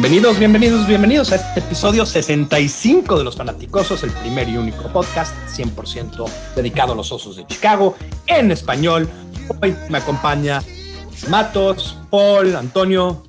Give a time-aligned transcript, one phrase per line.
[0.00, 5.36] Bienvenidos, bienvenidos, bienvenidos a este episodio 65 de Los Fanaticosos, el primer y único podcast
[5.50, 7.94] 100% dedicado a los osos de Chicago
[8.26, 9.06] en español.
[9.60, 10.62] Hoy me acompaña
[11.28, 13.22] Matos, Paul, Antonio.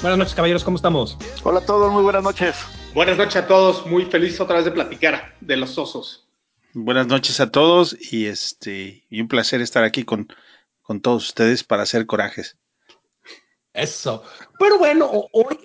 [0.00, 1.18] Buenas noches, caballeros, ¿cómo estamos?
[1.42, 2.56] Hola a todos, muy buenas noches.
[2.94, 6.26] Buenas noches a todos, muy feliz otra vez de platicar de los osos.
[6.72, 10.28] Buenas noches a todos y este y un placer estar aquí con,
[10.80, 12.56] con todos ustedes para hacer corajes.
[13.74, 14.22] Eso.
[14.58, 15.58] Pero bueno, hoy,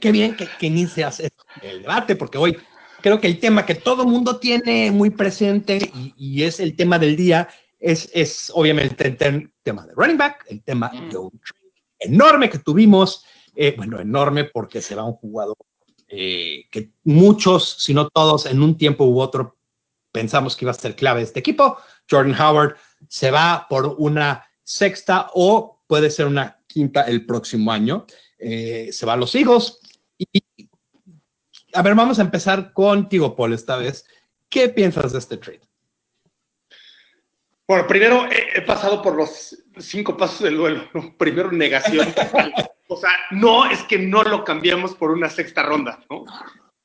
[0.00, 1.20] qué bien que, que inicias
[1.60, 2.56] el debate, porque hoy
[3.02, 7.16] creo que el tema que todo mundo tiene muy presente y, es el tema del
[7.16, 7.48] día
[7.78, 11.40] es, es obviamente el tema de running back, el tema de un
[11.98, 13.24] enorme que tuvimos,
[13.56, 15.56] eh, bueno, enorme porque se va un jugador
[16.08, 19.56] eh, que muchos, si no todos, en un tiempo u otro
[20.12, 21.78] pensamos que iba a ser clave este equipo.
[22.08, 22.76] Jordan Howard
[23.08, 28.06] se va por una sexta o puede ser una quinta el próximo año.
[28.38, 29.80] Eh, se van los hijos.
[30.18, 30.26] Y,
[31.74, 34.06] a ver, vamos a empezar contigo, Paul, esta vez.
[34.48, 35.60] ¿Qué piensas de este trade?
[37.66, 40.90] Bueno, primero he, pasado por los cinco pasos del duelo.
[41.18, 42.08] Primero, negación.
[42.88, 46.24] o sea, no es que no lo cambiamos por una sexta ronda, ¿no?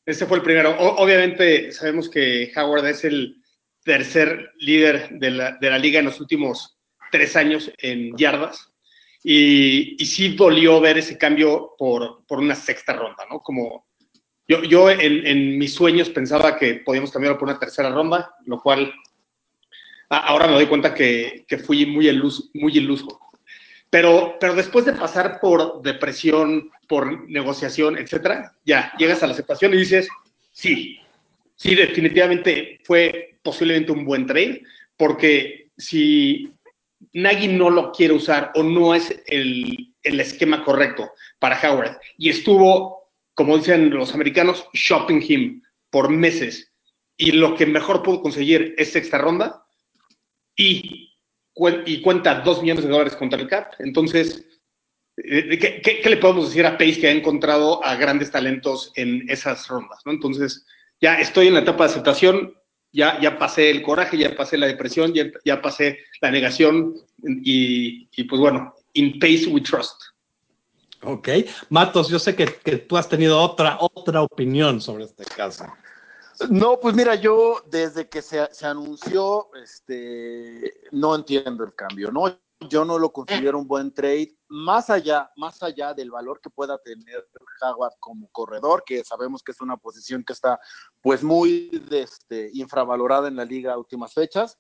[0.06, 0.76] Ese fue el primero.
[0.80, 3.42] obviamente sabemos que Howard es el
[3.84, 6.78] tercer líder de la, de la liga en los últimos
[7.12, 8.72] tres años en yardas.
[9.30, 13.42] Y, sí dolió ver ese cambio por, por una sexta ronda, ¿no?
[13.42, 13.86] Como
[14.48, 18.94] yo, yo en, mis sueños pensaba que podíamos cambiarlo por una tercera ronda, lo cual
[20.08, 23.20] ahora me doy cuenta que, que fui muy iluso, muy iluso.
[23.90, 29.74] Pero, pero después de pasar por depresión, por negociación, etcétera, ya llegas a la aceptación
[29.74, 30.08] y dices,
[30.54, 31.02] sí,
[31.58, 34.64] sí, definitivamente fue posiblemente un buen trade,
[34.96, 36.54] porque si
[37.14, 41.98] Nagy no lo quiere usar o no es el, esquema correcto para Howard.
[42.18, 46.72] Y estuvo, como dicen los americanos, shopping him por meses.
[47.18, 49.66] Y lo que mejor pudo conseguir es sexta ronda
[50.56, 51.14] y,
[51.86, 53.74] y cuenta dos millones de dólares contra el CAP.
[53.80, 54.46] Entonces,
[55.18, 59.68] eh, ¿qué, le podemos decir a Pace que ha encontrado a grandes talentos en esas
[59.68, 60.00] rondas?
[60.06, 60.12] ¿no?
[60.12, 60.66] Entonces,
[61.02, 62.54] ya estoy en la etapa de aceptación
[62.98, 68.10] ya, ya pasé el coraje, ya pasé la depresión, ya, ya pasé la negación y,
[68.16, 70.02] y, pues bueno, in pace we trust.
[71.04, 71.30] Ok.
[71.70, 75.66] Matos, yo sé que, que, tú has tenido otra, otra opinión sobre este caso.
[76.50, 82.38] No, pues mira, yo desde que se, anunció, este, no entiendo el cambio, ¿no?
[82.62, 86.78] yo no lo considero un buen trade, más allá, más allá del valor que pueda
[86.80, 87.28] tener
[87.62, 90.60] Howard como corredor, que sabemos que es una posición que está
[91.02, 94.58] pues muy este, infravalorada en la liga últimas fechas.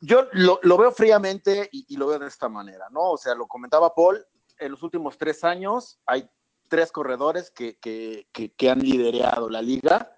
[0.00, 3.12] Yo lo, veo fríamente y, lo veo de esta manera, ¿no?
[3.12, 4.24] O sea, lo comentaba Paul,
[4.58, 6.28] en los últimos tres años hay
[6.68, 10.13] tres corredores que, que, han liderado la liga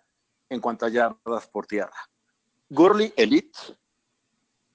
[0.48, 1.96] en cuanto a yardas por tierra.
[2.68, 3.58] Gurley, Elite,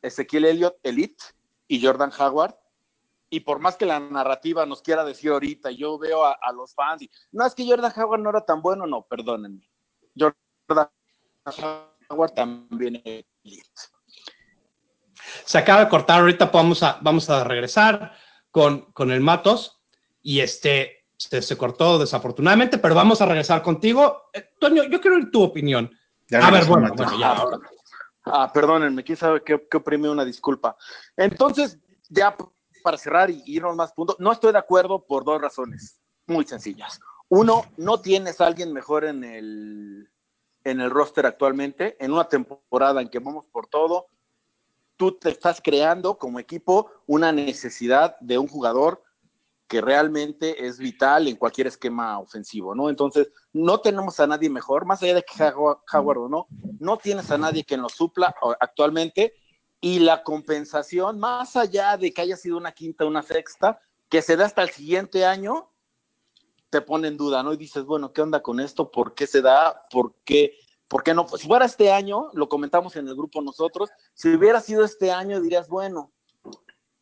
[0.01, 1.23] Ezequiel Elliott, Elite,
[1.67, 2.55] y Jordan Howard.
[3.29, 7.03] Y por más que la narrativa nos quiera decir ahorita, yo veo a, los fans
[7.03, 9.69] y no es que Jordan Howard no era tan bueno, no, perdónenme.
[10.17, 10.89] Jordan
[12.09, 13.25] Howard también es
[15.45, 18.11] Se acaba de cortar, ahorita vamos a, vamos a regresar
[18.51, 19.81] con, con el Matos
[20.21, 24.29] y este se, cortó desafortunadamente, pero vamos a regresar contigo.
[24.33, 25.89] Eh, Toño, yo quiero oír tu opinión.
[26.31, 27.33] a ver, bueno, bueno, ya.
[27.33, 27.59] Ahora.
[28.23, 30.77] Ah, perdónenme, quién sabe qué, qué una disculpa.
[31.15, 31.79] Entonces,
[32.09, 32.35] ya
[32.83, 37.00] para cerrar y irnos más puntos, no estoy de acuerdo por dos razones muy sencillas.
[37.29, 40.09] Uno, no tienes a alguien mejor en el,
[40.63, 44.07] en el roster actualmente, en una temporada en que vamos por todo,
[44.97, 49.03] tú te estás creando como equipo una necesidad de un jugador
[49.71, 52.89] que realmente es vital en cualquier esquema ofensivo, ¿no?
[52.89, 56.47] Entonces, no tenemos a nadie mejor, más allá de que Howard o no,
[56.77, 59.33] no tienes a nadie que nos supla actualmente
[59.79, 63.79] y la compensación, más allá de que haya sido una quinta, una sexta,
[64.09, 65.71] que se da hasta el siguiente año,
[66.69, 67.53] te pone en duda, ¿no?
[67.53, 68.91] Y dices, bueno, ¿qué onda con esto?
[68.91, 69.88] ¿Por qué se da?
[69.89, 70.51] ¿Por qué?
[70.89, 71.25] ¿Por qué no?
[71.29, 75.39] Si fuera este año, lo comentamos en el grupo nosotros, si hubiera sido este año,
[75.39, 76.12] dirías, bueno,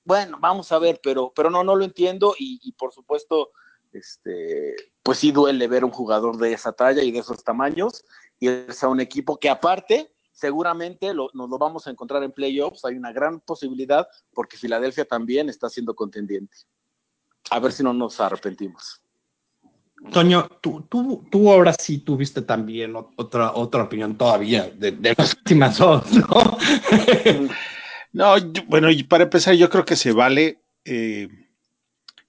[0.10, 3.52] bueno, vamos a ver, pero, pero no, no lo entiendo y, por supuesto,
[3.94, 8.04] este, pues sí duele ver un jugador de esa talla y de esos tamaños
[8.40, 12.86] y es a un equipo que aparte seguramente nos lo vamos a encontrar en playoffs,
[12.86, 16.58] hay una gran posibilidad porque Filadelfia también está siendo contendiente.
[17.52, 19.04] A ver si no nos arrepentimos.
[20.12, 25.36] Toño, tú, tú, tú ahora sí tuviste también otra, otra opinión todavía de, de las
[25.36, 26.58] últimas dos, ¿no?
[28.12, 28.36] No,
[28.68, 31.30] bueno, y para empezar, yo creo que se vale eh,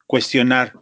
[0.06, 0.74] cuestionar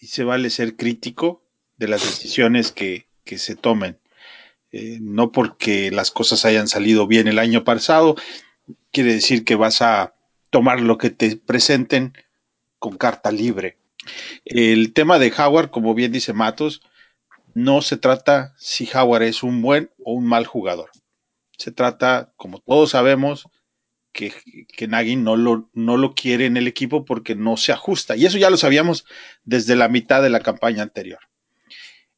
[0.00, 1.42] y se vale ser crítico
[1.76, 3.96] de las decisiones que, se tomen.
[4.72, 8.16] Eh, no porque las cosas hayan salido bien el año pasado,
[8.90, 10.14] quiere decir que vas a
[10.50, 12.12] tomar lo que te presenten
[12.80, 13.76] con carta libre.
[14.44, 16.82] El tema de Howard, como bien dice Matos,
[17.54, 20.90] no se trata si Howard es un buen o un mal jugador.
[21.56, 23.48] Se trata, como todos sabemos,
[24.12, 24.32] que,
[24.76, 28.16] que Nagy no lo, no lo quiere en el equipo porque no se ajusta.
[28.16, 29.04] Y eso ya lo sabíamos
[29.44, 31.20] desde la mitad de la campaña anterior.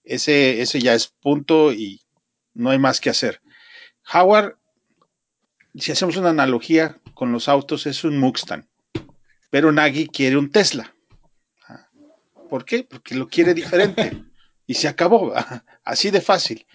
[0.05, 2.01] Ese, ese ya es punto y
[2.55, 3.41] no hay más que hacer.
[4.13, 4.57] Howard,
[5.75, 8.67] si hacemos una analogía con los autos, es un Mustang,
[9.51, 10.95] pero Nagy quiere un Tesla.
[12.51, 12.85] ¿Por qué?
[12.85, 14.23] Porque lo quiere diferente.
[14.67, 15.33] Y se acabó,
[15.85, 16.67] así de fácil.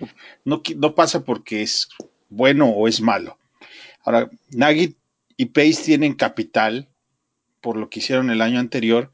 [0.43, 1.89] No, no pasa porque es
[2.29, 3.37] bueno o es malo.
[4.03, 4.95] Ahora, Nagy
[5.37, 6.89] y Pace tienen capital
[7.61, 9.11] por lo que hicieron el año anterior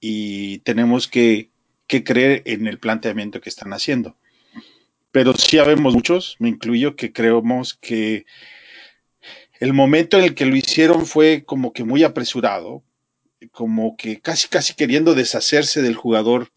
[0.00, 1.48] y tenemos que,
[1.86, 4.16] creer en el planteamiento que están haciendo.
[5.10, 8.26] Pero sí habemos muchos, me incluyo, que creemos que
[9.58, 12.84] el momento en el que lo hicieron fue como que muy apresurado,
[13.50, 16.52] como que casi, casi queriendo deshacerse del jugador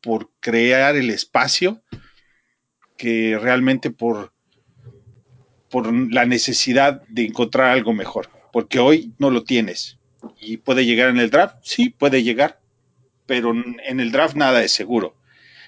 [0.00, 1.82] por crear el espacio
[2.96, 4.32] que realmente por,
[5.70, 9.98] por la necesidad de encontrar algo mejor porque hoy no lo tienes.
[10.40, 11.56] ¿Y puede llegar en el draft?
[11.62, 12.60] Sí, puede llegar,
[13.26, 15.14] pero en el draft nada es seguro.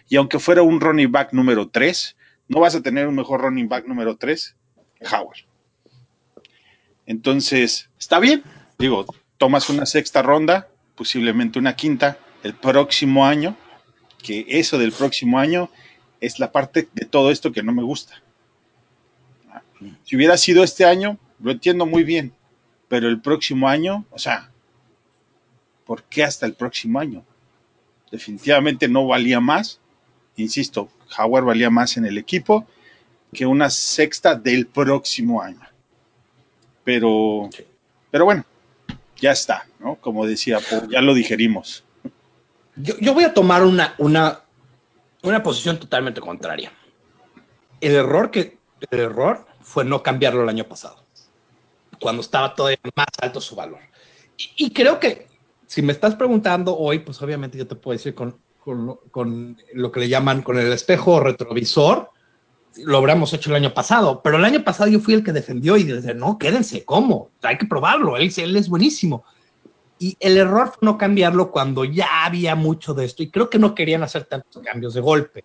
[0.09, 2.17] Y aunque fuera un running back número 3,
[2.49, 4.57] no vas a tener un mejor running back número 3
[4.99, 5.39] que Howard.
[7.07, 8.43] Entonces, está bien.
[8.79, 9.07] Digo,
[9.39, 13.57] tomas una sexta ronda, posiblemente una quinta, el próximo año,
[14.23, 15.71] que eso del próximo año
[16.21, 18.23] es la parte de todo esto que no me gusta.
[20.05, 22.35] Si hubiera sido este año, lo entiendo muy bien
[22.91, 24.51] pero el próximo año, o sea,
[25.87, 27.23] ¿por qué hasta el próximo año?
[28.11, 29.79] Definitivamente no valía más,
[30.35, 32.67] insisto, Howard valía más en el equipo
[33.33, 35.61] que una sexta del próximo año.
[36.83, 37.49] Pero,
[38.11, 38.45] pero bueno,
[39.21, 39.95] ya está, ¿no?
[39.95, 40.59] Como decía,
[40.89, 41.85] ya lo digerimos.
[42.75, 44.41] Yo, voy a tomar una, una,
[45.23, 46.73] una posición totalmente contraria.
[47.81, 48.59] El error que
[48.91, 51.05] el error fue no cambiarlo el año pasado
[52.01, 53.81] cuando estaba todavía más alto su valor.
[54.57, 55.29] Y, creo que
[55.67, 59.93] si me estás preguntando hoy, pues obviamente yo te puedo decir con, con, con, lo
[59.93, 62.11] que le llaman con el espejo retrovisor,
[62.77, 65.77] lo habríamos hecho el año pasado, pero el año pasado yo fui el que defendió
[65.77, 67.31] y dije, no, quédense, ¿cómo?
[67.43, 69.25] Hay que probarlo, él, él es buenísimo.
[69.99, 73.59] Y el error fue no cambiarlo cuando ya había mucho de esto y creo que
[73.59, 75.45] no querían hacer tantos cambios de golpe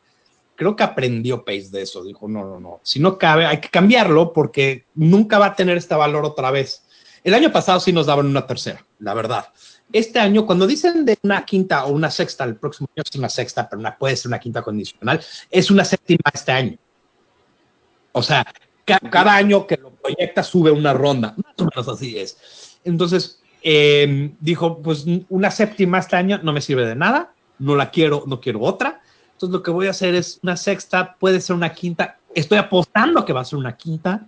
[0.56, 2.04] creo que aprendió Pace de eso.
[2.04, 5.78] Dijo, no, no, no, si no cabe, hay que cambiarlo porque nunca va a tener
[5.78, 6.84] este valor otra vez.
[7.24, 9.48] El año pasado sí nos daban una tercera, la verdad.
[9.92, 13.30] Este año, cuando dicen de una quinta o una sexta, el próximo año es una
[13.30, 16.78] sexta, pero una, puede ser una quinta condicional, es una séptima este año.
[18.12, 18.46] O sea,
[18.86, 22.78] cada año que lo proyecta sube una ronda, más o menos así es.
[22.84, 27.90] Entonces, em, dijo, pues una séptima este año no me sirve de nada, no la
[27.90, 29.02] quiero, no quiero otra
[29.36, 32.18] entonces lo que voy a hacer es una sexta, puede ser una quinta.
[32.34, 34.26] Estoy apostando que va a ser una quinta,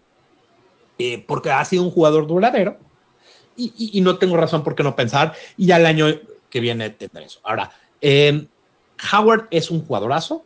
[1.00, 2.78] eh, porque ha sido un jugador duradero
[3.56, 5.34] y, no tengo razón por qué no pensar.
[5.56, 6.08] Y al año
[6.50, 7.40] que viene tendré eso.
[7.44, 7.72] Ahora,
[8.02, 8.48] eh,
[9.14, 10.44] Howard es un jugadorazo,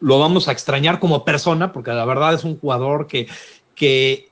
[0.00, 3.28] lo vamos a extrañar como persona, porque la verdad es un jugador que,
[3.74, 4.30] que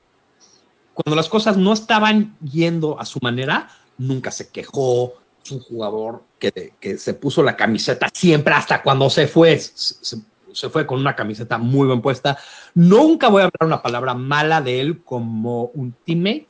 [0.93, 6.23] cuando las cosas no estaban yendo a su manera, nunca se quejó, es un jugador
[6.49, 9.59] que, se puso la camiseta siempre hasta cuando se fue.
[9.59, 12.37] Se, fue con una camiseta muy bien puesta.
[12.73, 16.47] Nunca voy a hablar una palabra mala de él como un teammate.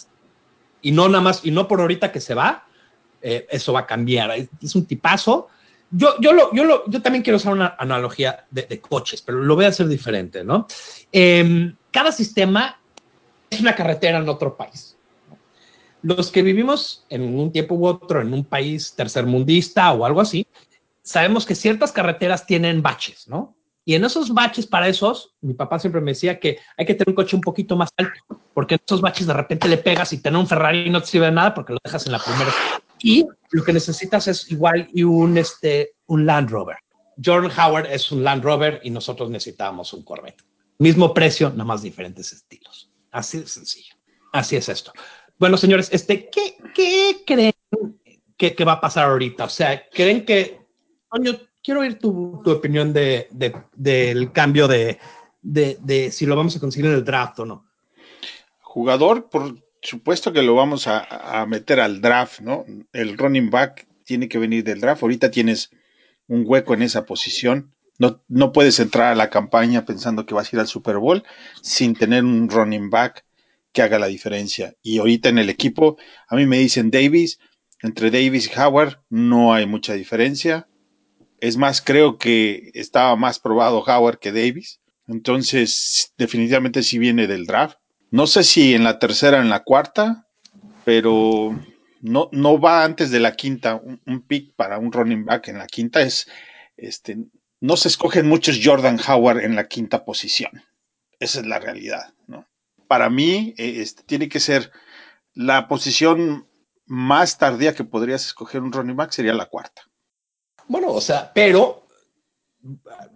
[0.81, 2.65] Y no nada más, y no por ahorita que se va,
[3.21, 4.31] eh, eso va a cambiar.
[4.62, 5.50] Es, un tipazo.
[5.91, 9.55] Yo, yo, lo, yo, lo, yo también quiero usar una analogía de, coches, pero lo
[9.55, 10.65] voy a hacer diferente, ¿no?
[11.12, 12.79] Eh, cada sistema
[13.50, 14.90] es una carretera en otro país
[16.01, 20.48] los que vivimos en un tiempo u otro en un país tercermundista o algo así,
[21.01, 23.55] sabemos que ciertas carreteras tienen baches, ¿no?
[23.84, 27.10] Y en esos baches, para esos, mi papá siempre me decía que hay que tener
[27.10, 30.20] un coche un poquito más alto, porque en esos baches de repente le pegas y
[30.20, 32.51] tener un Ferrari no te sirve de nada porque lo dejas en la primera.
[33.01, 36.77] Y lo que necesitas es igual y un, este, un Land Rover.
[37.24, 40.43] Jordan Howard es un Land Rover y nosotros necesitábamos un Corvette.
[40.77, 42.91] Mismo precio, nada más diferentes estilos.
[43.12, 43.96] Así de sencillo.
[44.31, 44.93] Así es esto.
[45.41, 47.53] Bueno, señores, este, ¿qué, creen
[48.38, 49.45] que, va a pasar ahorita?
[49.45, 50.60] O sea, ¿creen que,
[51.12, 51.31] Toño,
[51.63, 55.00] quiero oír tu, opinión de, de, del cambio de,
[55.41, 57.65] de, si lo vamos a conseguir en el draft o no?
[58.60, 62.63] Jugador, por supuesto que lo vamos a, a meter al draft, ¿no?
[62.93, 65.01] El running back tiene que venir del draft.
[65.01, 65.71] Ahorita tienes
[66.27, 67.74] un hueco en esa posición.
[67.98, 71.24] No, no puedes entrar a la campaña pensando que vas a ir al Super Bowl
[71.63, 73.25] sin tener un running back
[73.74, 74.75] que haga la diferencia.
[74.82, 75.98] Y ahorita en el equipo,
[76.28, 77.40] a mí me dicen Davis,
[77.82, 80.68] entre Davis y Howard no hay mucha diferencia.
[81.40, 84.80] Es más, creo que estaba más probado Howard que Davis.
[85.08, 87.78] Entonces, definitivamente sí viene del draft.
[88.12, 90.28] No sé si en la tercera o en la cuarta,
[90.86, 91.60] pero
[92.01, 93.82] no, no va antes de la quinta.
[94.06, 96.28] Un, pick para un running back en la quinta es,
[96.78, 97.18] este,
[97.60, 100.63] no se escogen muchos Jordan Howard en la quinta posición.
[101.20, 102.48] Esa es la realidad, ¿no?
[102.91, 104.69] Para mí, eh, este, tiene que ser
[105.33, 106.50] la posición
[106.88, 109.83] más tardía que podrías escoger un running back sería la cuarta.
[110.67, 111.88] Bueno, o sea, pero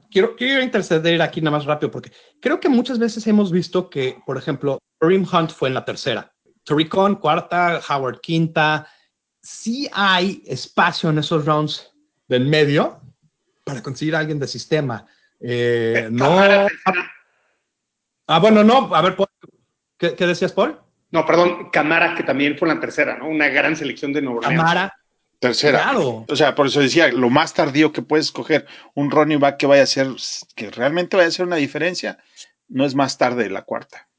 [0.10, 4.18] quiero, quiero interceder aquí nada más rápido porque creo que muchas veces hemos visto que,
[4.26, 8.88] por ejemplo, Kareem Hunt fue en la tercera, Toricon cuarta, Howard quinta.
[9.42, 11.92] Sí hay espacio en esos rounds
[12.30, 13.02] del medio
[13.66, 15.06] para conseguir a alguien de sistema.
[15.42, 16.40] Eh, no.
[18.28, 18.96] Ah, bueno, no.
[18.96, 19.18] A ver,
[19.98, 20.80] ¿qué, ¿qué, decías, Paul?
[21.12, 23.28] No, perdón, Camara, que también fue la tercera, ¿no?
[23.30, 24.94] Una gran selección de Nuevo Camara,
[25.40, 25.84] Tercera.
[25.84, 26.26] Claro.
[26.28, 29.68] O sea, por eso decía, lo más tardío que puedes escoger un running back que
[29.68, 30.08] vaya a ser,
[30.56, 32.18] que realmente vaya a hacer una diferencia,
[32.68, 34.10] no es más tarde de la cuarta.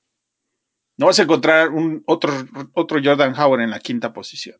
[0.97, 2.33] No vas a encontrar un otro,
[2.75, 4.59] otro Jordan Howard en la quinta posición.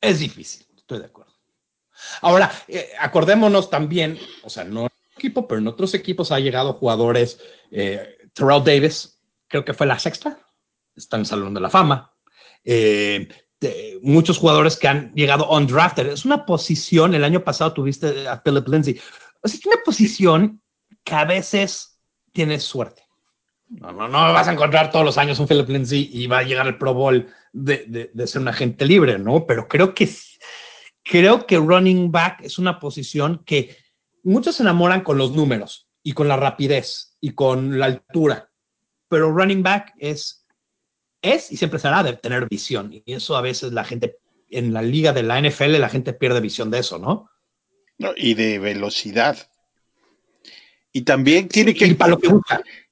[0.00, 1.32] Es difícil, estoy de acuerdo.
[2.20, 6.74] Ahora, eh, acordémonos también, o sea, no en equipo, pero en otros equipos ha llegado
[6.74, 7.40] jugadores,
[7.70, 10.41] eh, Terrell Davis, creo que fue la sexta,
[10.94, 12.12] está en el Salón de la Fama.
[12.64, 13.28] Eh,
[14.02, 16.08] muchos jugadores que han llegado undrafted.
[16.08, 19.00] Es una posición, el año pasado tuviste a Philip Lindsay.
[19.42, 20.62] O sea, es una posición
[21.04, 22.00] que a veces
[22.32, 23.02] tienes suerte.
[23.68, 26.42] No, no, no vas a encontrar todos los años un Philip Lindsay y va a
[26.42, 29.46] llegar al Pro Bowl de, de, ser un agente libre, ¿no?
[29.46, 30.08] Pero creo que
[31.02, 33.76] creo que running back es una posición que
[34.22, 38.50] muchos se enamoran con los números y con la rapidez y con la altura,
[39.08, 40.41] pero running back es
[41.22, 42.92] es y siempre será de tener visión.
[42.92, 44.18] Y eso a veces la gente,
[44.50, 47.30] en la liga de la NFL, la gente pierde visión de eso, ¿no?
[48.16, 49.50] y de velocidad.
[50.92, 51.86] Y también tiene que,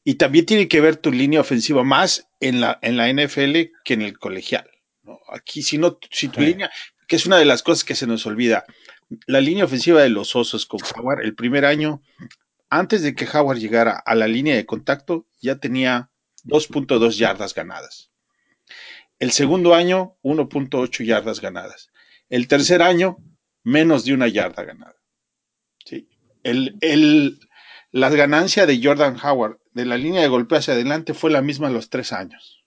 [0.05, 3.95] y, también tiene que ver tu línea ofensiva más en la, en la NFL que
[3.95, 4.71] en el colegial.
[5.29, 6.71] Aquí, si no, si tu línea,
[7.07, 8.65] que es una de las cosas que se nos olvida,
[9.27, 12.01] la línea ofensiva de los osos con Howard, el primer año,
[12.71, 16.11] antes de que Howard llegara a la línea de contacto, ya tenía
[16.45, 18.11] 2.2 yardas ganadas.
[19.21, 21.91] El segundo año, 1.8 yardas ganadas.
[22.31, 23.19] El tercer año,
[23.63, 24.97] menos de una yarda ganada.
[25.85, 26.09] ¿Sí?
[26.43, 27.39] El, el,
[27.93, 31.69] la ganancia de Jordan Howard de la línea de golpeo hacia adelante fue la misma
[31.69, 32.65] en los tres años.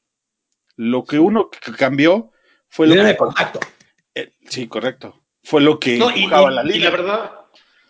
[0.75, 2.31] Lo que uno cambió
[2.69, 3.59] fue lo que, de contacto.
[4.13, 5.23] Eh, sí, correcto.
[5.43, 6.77] Fue lo que no, y, la línea.
[6.77, 7.31] Y la verdad,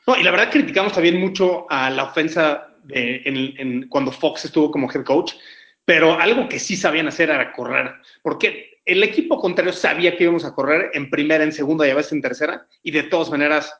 [0.08, 4.46] no, y la verdad criticamos también mucho a la ofensa de, en, en, cuando Fox
[4.46, 5.34] estuvo como head coach,
[5.85, 10.45] pero algo que sí sabían hacer era correr, porque el equipo contrario sabía que íbamos
[10.45, 13.73] a correr en primera, en segunda y a veces en tercera, y de todas maneras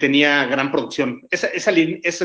[0.00, 1.22] tenía gran producción.
[1.30, 1.74] esas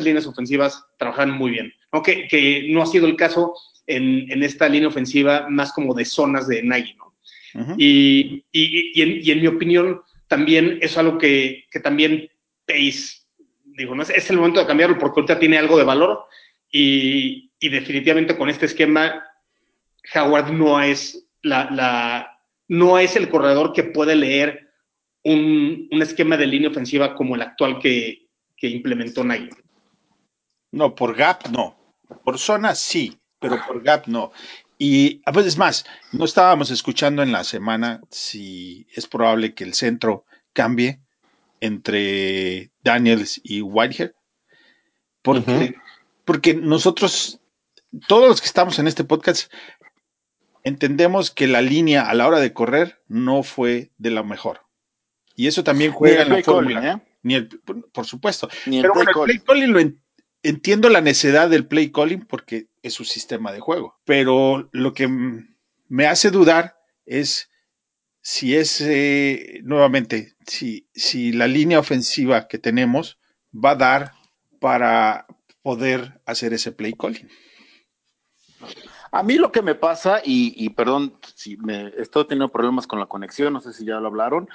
[0.03, 3.53] líneas ofensivas trabajaban muy bien, aunque que no ha sido el caso
[3.86, 7.13] en, esta línea ofensiva más como de zonas de Nagy, ¿no?
[7.77, 12.29] y, en, mi opinión, también es algo que, también
[12.65, 13.22] Pace,
[13.65, 16.25] digo, no es, es el momento de cambiarlo porque ahorita tiene algo de valor
[16.74, 19.24] y, y definitivamente con este esquema,
[20.13, 22.38] Howard no es, la,
[22.68, 24.70] no es el corredor que puede leer
[25.24, 28.20] un, esquema de línea ofensiva como el actual que,
[28.62, 29.50] implementó Nagy.
[30.72, 31.77] No, por gap no.
[32.24, 34.32] Por zona sí, pero por gap no.
[34.77, 39.74] Y a veces más, no estábamos escuchando en la semana si es probable que el
[39.74, 41.01] centro cambie
[41.60, 44.12] entre Daniels y Whitehead.
[45.22, 45.75] Porque,
[46.25, 47.39] porque nosotros
[48.08, 49.51] todos los que estamos en este podcast
[50.63, 54.62] entendemos que la línea a la hora de correr no fue de la mejor.
[55.36, 56.92] Y eso también juega en la fórmula.
[56.92, 57.01] ¿eh?
[57.24, 57.50] Ni el,
[57.92, 58.50] por supuesto.
[58.65, 59.80] Pero bueno, el play calling lo
[60.44, 64.00] entiendo la necedad del play calling porque es su sistema de juego.
[64.06, 65.10] Pero lo que
[65.88, 67.50] me hace dudar es
[68.22, 73.20] si es, eh, nuevamente, si, si la línea ofensiva que tenemos
[73.53, 74.12] va a dar
[74.60, 75.25] para
[75.63, 77.27] poder hacer ese play calling.
[79.12, 83.05] A mí lo que me pasa, y, perdón si me estoy teniendo problemas con la
[83.05, 84.50] conexión, no sé si ya lo hablaron.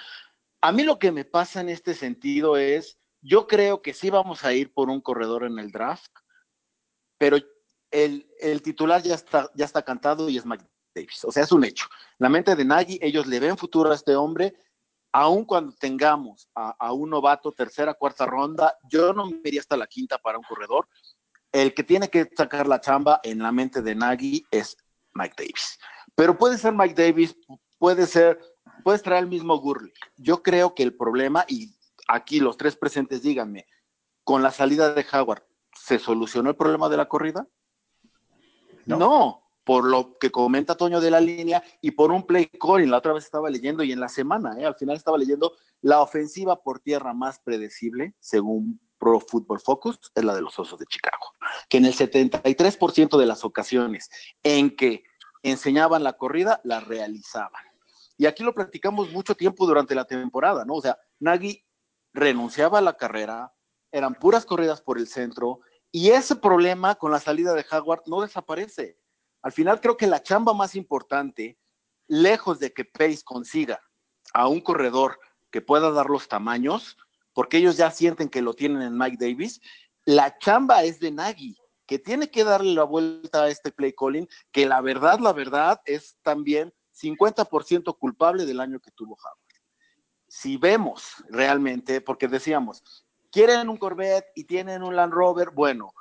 [0.60, 4.44] A mí lo que me pasa en este sentido es, yo creo que sí vamos
[4.44, 6.10] a ir por un corredor en el draft,
[7.18, 7.38] pero
[7.90, 8.26] el,
[8.62, 11.24] titular ya está, ya está cantado y es Mike Davis.
[11.24, 11.86] O sea, es un hecho.
[12.18, 14.54] La mente de Nagy, ellos le ven futuro a este hombre
[15.12, 19.86] aun cuando tengamos a, un novato tercera, cuarta ronda, yo no me iría hasta la
[19.86, 20.88] quinta para un corredor.
[21.52, 24.76] El que tiene que sacar la chamba en la mente de Nagy es
[25.14, 25.78] Mike Davis.
[26.14, 27.36] Pero puede ser Mike Davis,
[27.78, 28.38] puede ser,
[28.84, 29.92] puedes traer el mismo Gurley.
[30.16, 31.74] Yo creo que el problema, y
[32.06, 33.66] aquí los tres presentes díganme,
[34.24, 37.46] con la salida de Howard, ¿se solucionó el problema de la corrida?
[38.84, 42.90] no por lo que comenta Toño de la línea y por un play calling.
[42.90, 44.64] La otra vez estaba leyendo y en la semana, ¿eh?
[44.64, 50.24] al final estaba leyendo la ofensiva por tierra más predecible, según Pro Football Focus, es
[50.24, 51.34] la de los Osos de Chicago,
[51.68, 54.08] que en el 73% de las ocasiones
[54.42, 55.04] en que
[55.42, 57.62] enseñaban la corrida, la realizaban.
[58.16, 60.76] Y aquí lo platicamos mucho tiempo durante la temporada, ¿no?
[60.76, 61.66] O sea, Nagy
[62.14, 63.52] renunciaba a la carrera,
[63.92, 65.60] eran puras corridas por el centro,
[65.92, 68.96] y ese problema con la salida de Howard no desaparece
[69.42, 71.58] al final creo que la chamba más importante,
[72.06, 73.80] lejos de que Pace consiga
[74.32, 75.18] a un corredor
[75.50, 76.96] que pueda dar los tamaños,
[77.32, 79.60] porque ellos ya sienten que lo tienen en Mike Davis,
[80.04, 84.28] la chamba es de Nagy, que tiene que darle la vuelta a este play calling,
[84.52, 89.38] que la verdad, la verdad es también 50% culpable del año que tuvo Howard.
[90.26, 92.82] Si vemos realmente, porque decíamos,
[93.30, 95.94] quieren un Corvette y tienen un Land Rover, bueno,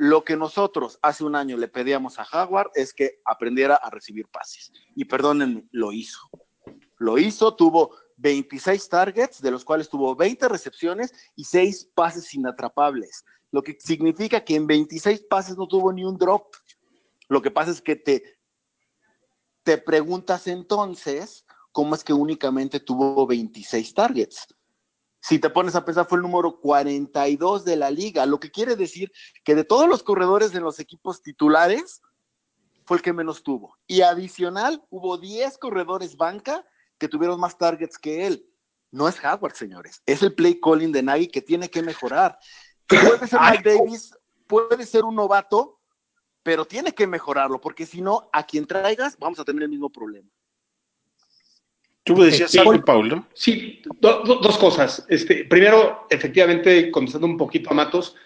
[0.00, 4.26] lo que nosotros hace un año le pedíamos a Howard es que aprendiera a recibir
[4.28, 4.72] pases.
[4.96, 6.18] Y perdónenme, lo hizo.
[6.96, 13.26] Lo hizo, tuvo 26 targets, de los cuales tuvo 20 recepciones y 6 pases inatrapables.
[13.50, 16.46] Lo que significa que en 26 pases no tuvo ni un drop.
[17.28, 18.38] Lo que pasa es que te,
[19.64, 24.46] te preguntas entonces cómo es que únicamente tuvo 26 targets
[25.20, 28.76] si te pones a pensar, fue el número 42 de la liga, lo que quiere
[28.76, 29.12] decir
[29.44, 32.00] que de todos los corredores de los equipos titulares,
[32.90, 33.78] fue el que menos tuvo.
[33.86, 36.66] Y adicional, hubo 10 corredores banca
[36.98, 38.44] que tuvieron más targets que él.
[38.90, 42.36] No es Howard, señores, es el play calling de Nagy que tiene que mejorar.
[42.88, 44.12] Puede ser Mike Davis,
[44.48, 45.78] puede ser un novato,
[46.42, 49.90] pero tiene que mejorarlo, porque si no, a quien traigas, vamos a tener el mismo
[49.90, 50.28] problema.
[52.04, 53.26] Tú me decías algo, Paulo.
[53.34, 55.04] Sí, dos cosas.
[55.08, 58.16] Este, primero, efectivamente, contestando un poquito a Matos,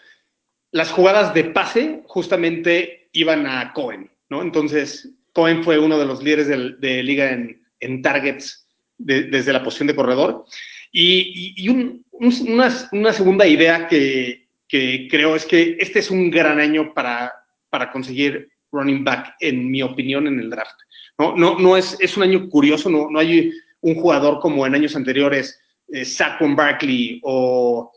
[0.70, 4.42] las jugadas de pase justamente iban a Cohen, ¿no?
[4.42, 9.96] Entonces, Cohen fue uno de los líderes de, liga en, targets desde la posición de
[9.96, 10.44] corredor.
[10.92, 11.68] Y,
[12.12, 12.70] una,
[13.12, 17.32] segunda idea que, creo es que este es un gran año para,
[17.70, 20.78] para conseguir running back, en mi opinión, en el draft.
[21.18, 23.52] No, no, no es, es un año curioso, no, no hay
[23.84, 27.92] un jugador como en años anteriores, eh, Saquon Barkley o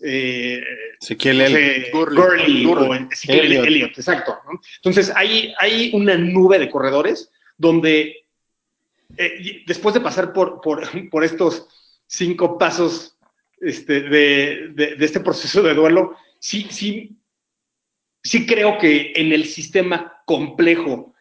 [0.00, 0.60] eh,
[1.00, 3.96] Ezequiel Gurley, o Ezequiel Elliott.
[3.96, 4.36] exacto.
[4.76, 8.24] Entonces hay, hay una nube de corredores donde
[9.16, 10.82] eh, después de pasar por, por,
[11.24, 11.68] estos
[12.08, 13.16] cinco pasos
[13.60, 17.16] este, de, este proceso de duelo, sí, sí,
[18.20, 21.14] sí creo que en el sistema complejo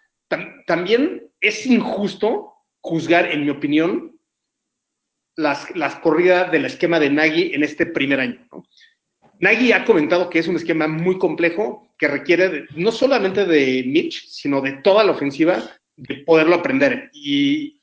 [0.65, 2.48] también es injusto
[2.81, 4.19] juzgar, en mi opinión,
[5.35, 8.47] las, las corridas del esquema de Nagy en este primer año.
[9.39, 14.27] Nagy ha comentado que es un esquema muy complejo que requiere no solamente de Mitch,
[14.27, 15.63] sino de toda la ofensiva
[15.95, 17.09] de poderlo aprender.
[17.13, 17.81] Y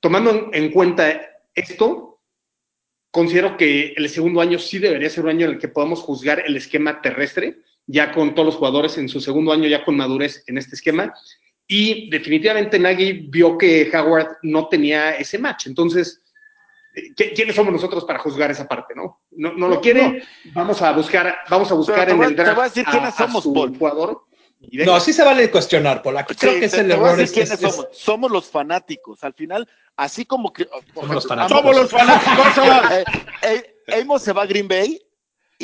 [0.00, 1.20] tomando en cuenta
[1.54, 2.20] esto,
[3.10, 6.42] considero que el segundo año sí debería ser un año en el que podamos juzgar
[6.46, 10.44] el esquema terrestre, ya con todos los jugadores en su segundo año, ya con madurez
[10.46, 11.14] en este esquema,
[11.72, 15.68] y definitivamente Nagy vio que Howard no tenía ese match.
[15.68, 16.20] Entonces,
[17.16, 19.22] ¿quiénes somos nosotros para juzgar esa parte, no?
[19.30, 22.64] No, no lo quiere, vamos a buscar, vamos a buscar en el draft te voy
[22.64, 23.74] a decir quiénes somos, Paul.
[23.78, 24.22] jugador.
[24.70, 26.18] No, sí se vale cuestionar, Paul.
[26.18, 27.18] Aquí creo que es el error.
[27.18, 27.88] Es, quiénes somos.
[27.92, 29.24] somos los fanáticos.
[29.24, 30.68] Al final, así como que.
[30.92, 31.58] Somos los fanáticos.
[31.58, 32.46] Somos los fanáticos.
[33.42, 35.00] eh, eh, se va a Green Bay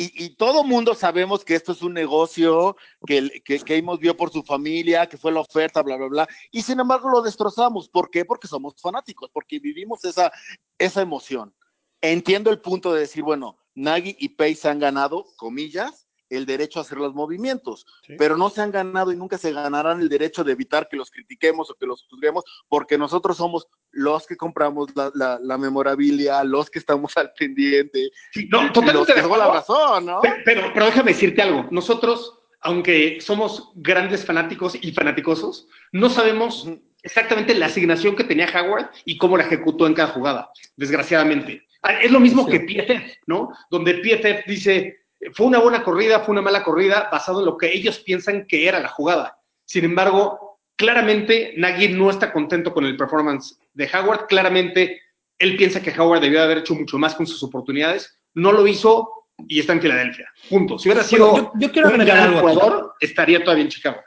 [0.01, 4.43] y, todo mundo sabemos que esto es un negocio, que, que, que vio por su
[4.43, 6.27] familia, que fue la oferta, bla, bla, bla.
[6.51, 7.89] Y sin embargo lo destrozamos.
[7.89, 8.25] ¿Por qué?
[8.25, 10.31] Porque somos fanáticos, porque vivimos esa,
[10.77, 11.53] esa emoción.
[12.01, 16.83] Entiendo el punto de decir, bueno, Nagy y Pace han ganado, comillas, el derecho a
[16.83, 17.85] hacer los movimientos,
[18.17, 21.11] pero no se han ganado y nunca se ganarán el derecho de evitar que los
[21.11, 26.69] critiquemos o que los juzguemos, porque nosotros somos los que compramos la, la, memorabilia, los
[26.69, 28.09] que estamos al pendiente.
[28.49, 30.21] no, totalmente tengo la razón, ¿no?
[30.45, 36.67] Pero, pero, déjame decirte algo, nosotros, aunque somos grandes fanáticos y fanaticosos, no sabemos
[37.01, 41.65] exactamente la asignación que tenía Howard y cómo la ejecutó en cada jugada, desgraciadamente.
[41.81, 43.53] Ah, es lo mismo que PFF, ¿no?
[43.71, 44.98] Donde PFF dice,
[45.33, 48.67] fue una buena corrida, fue una mala corrida, basado en lo que ellos piensan que
[48.67, 49.37] era la jugada.
[49.65, 55.01] Sin embargo, claramente Nagy no está contento con el performance de Howard, claramente
[55.37, 58.19] Él piensa que Howard debió haber hecho mucho más con sus oportunidades.
[58.33, 59.09] No lo hizo
[59.47, 60.29] y está en Filadelfia.
[60.49, 60.77] Punto.
[60.77, 62.55] Si hubiera sido yo, yo quiero un gran algo aquí.
[62.57, 64.01] jugador, estaría todavía en Chicago.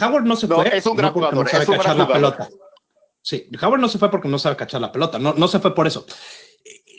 [0.00, 0.76] Howard no se No, fue.
[0.76, 2.36] es un gran no porque jugador, No sabe es un cachar gran la jugador.
[2.36, 2.54] pelota.
[3.22, 5.18] Sí, Howard no se fue porque no sabe cachar la pelota.
[5.18, 6.06] No, no se fue por eso.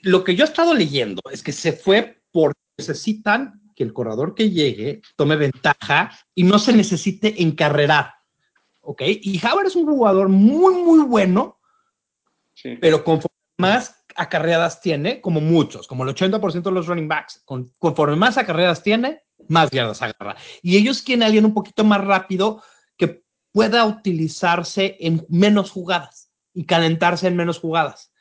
[0.03, 4.35] Lo que yo he estado leyendo es que se fue porque necesitan que el corredor
[4.35, 8.13] que llegue tome ventaja y no se necesite encarrerar.
[8.81, 9.01] ¿Ok?
[9.05, 11.59] Y Howard es un jugador muy, muy bueno,
[12.53, 12.77] Sí.
[12.81, 17.73] pero conforme más acarreadas tiene, como muchos, como el 80% de los running backs, con-
[17.77, 20.35] conforme más acarreadas tiene, más yardas agarra.
[20.61, 22.61] Y ellos quieren a alguien un poquito más rápido
[22.97, 28.11] que pueda utilizarse en menos jugadas y calentarse en menos jugadas.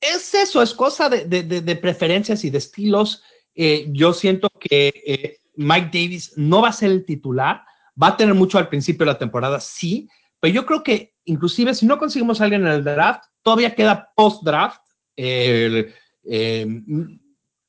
[0.00, 3.22] Es eso, es cosa de, de- de- preferencias y de estilos.
[3.54, 7.62] Eh, yo siento que eh, Mike Davis no va a ser el titular,
[8.00, 10.08] va a tener mucho al principio de la temporada, sí,
[10.38, 14.80] pero yo creo que inclusive si no conseguimos alguien en el draft, todavía queda post-draft.
[15.16, 15.92] Eh,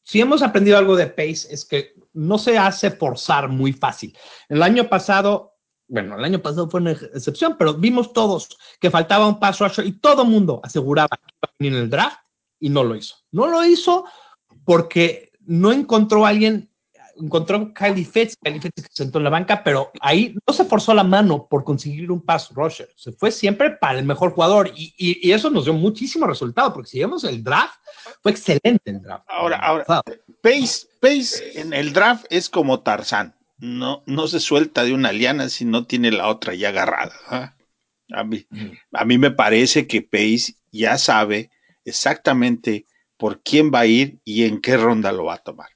[0.04, 4.16] si hemos aprendido algo de Pace es que no se hace forzar muy fácil.
[4.50, 5.54] El año pasado,
[5.90, 9.86] bueno, el año pasado fue una excepción, pero vimos todos que faltaba un pass rusher
[9.86, 12.18] y todo mundo aseguraba que iba a venir en el draft
[12.60, 13.16] y no lo hizo.
[13.32, 14.06] No lo hizo
[14.66, 16.70] porque no encontró a alguien,
[17.18, 20.64] encontró Kylie Fitz, Kylie Fitz que se sentó en la banca, pero ahí no se
[20.66, 22.90] forzó la mano por conseguir un pass rusher.
[22.96, 26.72] Se fue siempre para el mejor jugador y, y- y eso nos dio muchísimo resultado
[26.74, 27.76] porque si vemos el draft,
[28.22, 29.26] fue excelente el draft.
[29.28, 29.86] Ahora, ahora,
[30.42, 33.36] Pace, Pace en el draft es como Tarzán.
[33.60, 37.56] No, no se suelta de una liana si no tiene la otra ya agarrada.
[38.12, 38.46] A, mí,
[38.94, 41.52] a mí me parece que Pace ya sabe
[41.86, 42.86] exactamente
[43.18, 45.70] por quién va a ir y en qué ronda lo va a tomar.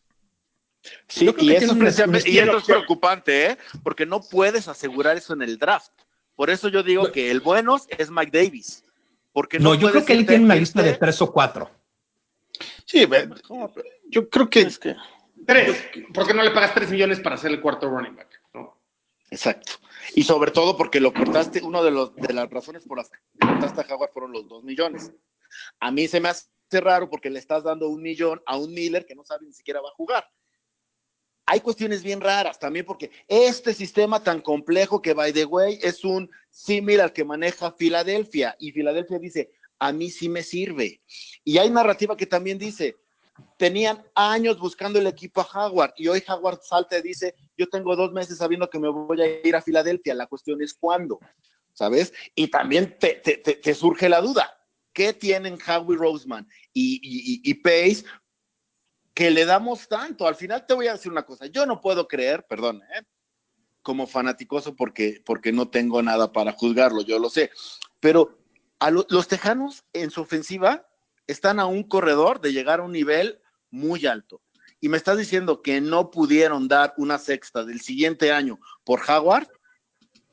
[1.08, 3.58] Sí, y que eso, es tiene un- precisamente- un y eso es estilo- preocupante, ¿eh?
[3.84, 5.92] Porque no puedes asegurar eso en el draft.
[6.36, 8.84] Por eso yo digo que el bueno es Mike Davis.
[9.32, 11.70] Porque no, No, yo creo que él tiene una lista de irte- tres o cuatro.
[12.86, 13.06] Sí,
[14.10, 14.96] yo creo que Es que-
[15.46, 15.84] Tres.
[16.14, 18.42] ¿Por qué no le pagas tres millones para ser el cuarto running back?
[18.54, 18.82] ¿no?
[19.30, 19.74] Exacto.
[20.16, 23.20] Y sobre todo porque lo cortaste, uno de, los, de las razones por las que
[23.40, 25.12] cortaste a Jaguar fueron los dos millones.
[25.80, 29.06] A mí se me hace raro porque le estás dando un millón a un Miller
[29.06, 30.26] que no sabe ni siquiera va a jugar.
[31.46, 36.06] Hay cuestiones bien raras también porque este sistema tan complejo que, by the way, es
[36.06, 41.02] un símil al que maneja Filadelfia y Filadelfia dice, a mí sí me sirve.
[41.44, 42.96] Y hay narrativa que también dice,
[43.58, 47.96] tenían años buscando el equipo a Howard y hoy Howard salta y dice, yo tengo
[47.96, 51.20] dos meses sabiendo que me voy a ir a Filadelfia, la cuestión es cuándo,
[51.74, 52.14] ¿sabes?
[52.36, 54.56] Y también te, te, te, surge la duda,
[54.94, 58.06] ¿qué tienen Howie Roseman y, y, y, y Pace
[59.14, 60.28] que le damos tanto?
[60.28, 63.04] Al final te voy a decir una cosa, yo no puedo creer, perdón, ¿eh?
[63.82, 67.52] como fanaticoso porque, porque no tengo nada para juzgarlo, yo lo sé,
[68.00, 68.38] pero
[68.80, 70.88] a lo, los Tejanos en su ofensiva
[71.28, 74.42] están a un corredor de llegar a un nivel muy alto.
[74.80, 79.48] Y me estás diciendo que no pudieron dar una sexta del siguiente año por Howard.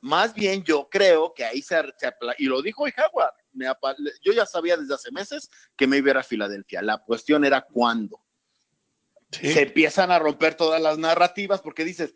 [0.00, 3.34] Más bien yo creo que ahí se, se y lo dijo hoy Howard.
[3.52, 3.66] Me,
[4.22, 6.82] yo ya sabía desde hace meses que me iba a ir a Filadelfia.
[6.82, 8.20] La cuestión era cuándo.
[9.30, 9.52] Sí.
[9.52, 12.14] Se empiezan a romper todas las narrativas porque dices,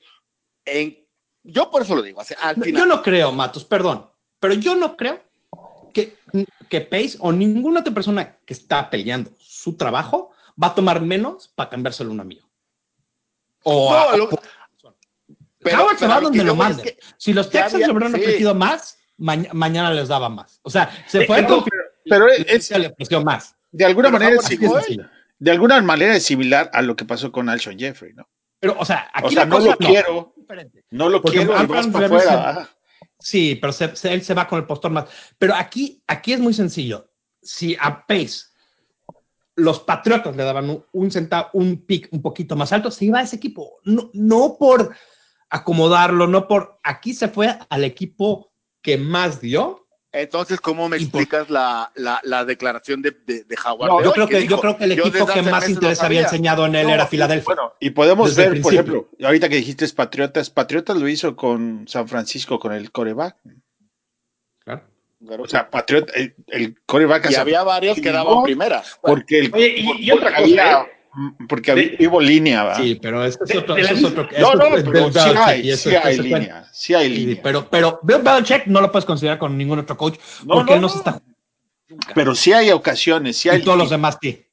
[0.64, 1.06] en,
[1.44, 2.20] yo por eso lo digo.
[2.40, 4.10] Al final, yo no creo, Matos, perdón,
[4.40, 5.23] pero yo no creo
[5.94, 6.18] que,
[6.68, 11.48] que Pace o ninguna otra persona que está peleando su trabajo va a tomar menos
[11.54, 12.46] para cambiárselo a un amigo.
[13.62, 14.28] O no, a, lo,
[15.60, 16.86] pero, Howard se va donde lo manden.
[16.86, 18.44] Es que si los Texans había, le hubieran sí.
[18.54, 20.60] más, ma mañana les daba más.
[20.62, 23.56] O sea, se fue no, con pero, pero es, le ofreció más.
[23.72, 24.42] De alguna pero manera
[25.38, 28.28] de alguna manera es similar a lo que pasó con Alshon Jeffrey, ¿no?
[28.60, 30.34] Pero, o sea, aquí o sea, la no cosa lo quiero,
[30.90, 32.68] no lo Porque quiero, y vas para afuera.
[33.24, 35.06] Sí, pero él se va con el postor más.
[35.38, 37.10] Pero aquí, aquí es muy sencillo.
[37.40, 38.48] Si a Pace
[39.56, 43.20] los Patriotas le daban un, un centavo, un pick un poquito más alto, se iba
[43.20, 43.80] a ese equipo.
[43.84, 44.94] No, no por
[45.48, 46.78] acomodarlo, no por.
[46.82, 49.83] Aquí se fue al equipo que más dio.
[50.14, 53.88] Entonces, ¿cómo me explicas la, la, la, declaración de, de, de Howard?
[53.88, 56.64] No, yo, creo que, dijo, yo creo que el equipo que más interés había enseñado
[56.66, 57.56] en él no, era Filadelfia.
[57.56, 61.88] Bueno, y podemos Desde ver, por ejemplo, ahorita que dijiste Patriotas, Patriotas lo hizo con
[61.88, 63.36] San Francisco, con el coreback.
[64.64, 64.84] Claro.
[65.42, 67.32] O sea, Patriota, el, el coreback.
[67.32, 68.98] Y había varios que daban primeras.
[69.02, 70.42] Porque el, Oye, y, y otra cosa.
[70.42, 70.86] Había,
[71.48, 72.76] porque había, vivo línea, ¿va?
[72.76, 73.76] Sí, pero eso es otro.
[73.76, 76.68] Eso es otro no, no, pero sí hay, sí hay línea.
[76.72, 77.40] Sí hay línea.
[77.42, 80.76] Pero, pero Bill Belichick no lo puedes considerar con ningún otro coach no, porque no,
[80.76, 81.22] él no se está.
[82.14, 83.60] Pero sí hay ocasiones, sí hay.
[83.60, 84.46] Y todos los demás sí.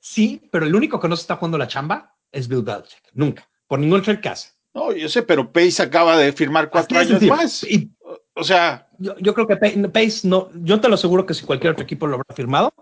[0.00, 3.02] Sí, pero el único que no se está jugando la chamba es Bill Belichick.
[3.12, 3.48] Nunca.
[3.66, 4.50] Por ningún trade que hace.
[4.74, 7.64] No, yo sé, pero Pace acaba de firmar cuatro años decir, más.
[7.64, 7.90] Y,
[8.34, 8.88] o sea.
[8.98, 12.06] Yo, yo, creo que Pace no, yo te lo aseguro que si cualquier otro equipo
[12.06, 12.72] lo habrá firmado,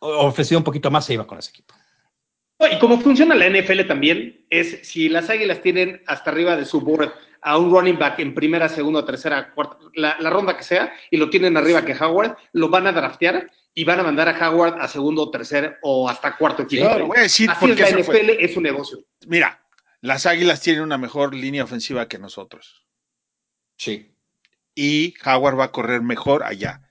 [0.00, 1.74] ofrecía un poquito más, se iba con ese equipo.
[2.68, 6.80] Y como funciona la NFL también, es si las águilas tienen hasta arriba de su
[6.80, 11.16] board a un running back en primera, segunda, tercera, cuarta, la, ronda que sea, y
[11.16, 14.78] lo tienen arriba que Howard, lo van a draftear y van a mandar a Howard
[14.78, 17.06] a segundo, tercer o hasta cuarto equipo.
[17.06, 18.98] voy a decir Así es la NFL, es un negocio.
[19.26, 19.64] Mira,
[20.02, 22.84] las águilas tienen una mejor línea ofensiva que nosotros.
[23.76, 24.14] Sí.
[24.74, 26.82] Y Howard va a correr mejor allá.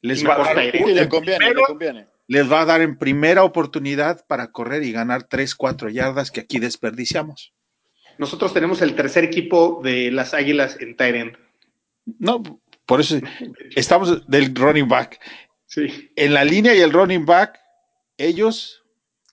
[0.00, 4.24] Les va a dar, le conviene, le conviene les va a dar en primera oportunidad
[4.26, 7.52] para correr y ganar 3, 4 yardas que aquí desperdiciamos.
[8.18, 11.36] Nosotros tenemos el tercer equipo de las Águilas en Tyrant.
[12.18, 12.42] No,
[12.86, 13.18] por eso
[13.74, 15.20] estamos del running back.
[15.66, 16.10] Sí.
[16.16, 17.58] En la línea y el running back,
[18.16, 18.84] ellos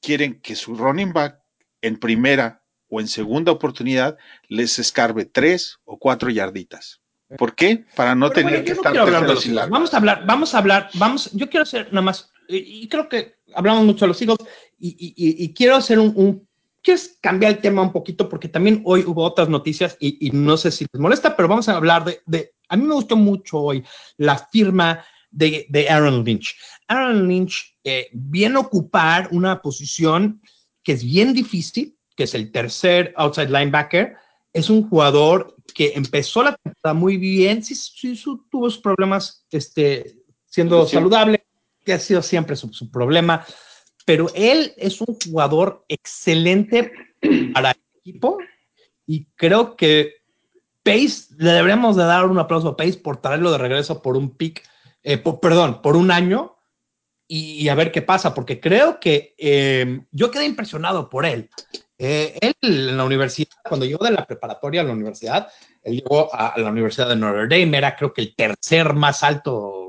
[0.01, 1.39] quieren que su running back
[1.81, 7.01] en primera o en segunda oportunidad les escarbe tres o cuatro yarditas.
[7.37, 7.85] ¿Por qué?
[7.95, 8.93] Para no tener que estar
[9.69, 13.35] Vamos a hablar, vamos a hablar, vamos, yo quiero hacer nada más y, creo que
[13.53, 14.37] hablamos mucho de los hijos
[14.79, 16.47] y, quiero hacer un,
[16.81, 20.71] quiero cambiar el tema un poquito porque también hoy hubo otras noticias y, no sé
[20.71, 23.83] si les molesta, pero vamos a hablar de, a mí me gustó mucho hoy
[24.17, 26.55] la firma de, de Aaron Lynch.
[26.87, 30.41] Aaron Lynch eh, viene a ocupar una posición
[30.83, 34.15] que es bien difícil, que es el tercer outside linebacker.
[34.53, 40.17] Es un jugador que empezó la temporada muy bien, sí, sí, tuvo sus problemas este,
[40.45, 41.40] siendo saludable,
[41.83, 43.45] que ha sido siempre su, problema,
[44.05, 46.91] pero él es un jugador excelente
[47.53, 48.37] para el equipo
[49.05, 50.21] y creo que
[50.83, 54.35] Pace, le deberíamos de dar un aplauso a Pace por traerlo de regreso por un
[54.35, 54.63] pick,
[55.03, 56.57] eh, perdón, por un año
[57.27, 61.49] y, a ver qué pasa, porque creo que eh, yo quedé impresionado por él.
[61.97, 65.47] Eh, él en la universidad, cuando llegó de la preparatoria a la universidad,
[65.83, 69.23] él llegó a, a la Universidad de Notre Dame, era creo que el tercer más
[69.23, 69.80] alto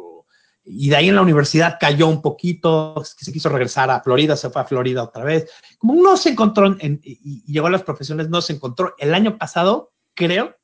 [0.65, 4.51] y de ahí en la universidad cayó un poquito, se quiso regresar a Florida, se
[4.51, 5.51] fue a Florida otra vez.
[5.79, 8.95] Como no se encontró y llegó a las profesiones, no se encontró.
[8.99, 10.57] El año pasado, creo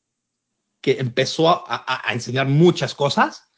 [0.80, 3.50] que empezó a, enseñar muchas cosas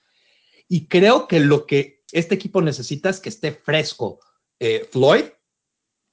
[0.69, 4.21] y creo que lo que este equipo necesita es que esté fresco
[4.59, 5.25] eh, Floyd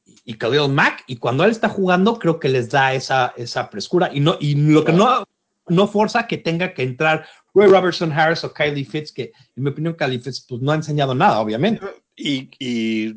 [0.03, 4.09] y Khalil Mack y cuando él está jugando creo que les da esa, esa frescura
[4.13, 5.23] y, no, y lo que no,
[5.69, 9.69] no forza que tenga que entrar Roy Robertson Harris o Kylie Fitz, que en mi
[9.69, 11.85] opinión Kylie Fitz pues, no ha enseñado nada, obviamente.
[12.15, 13.15] Y,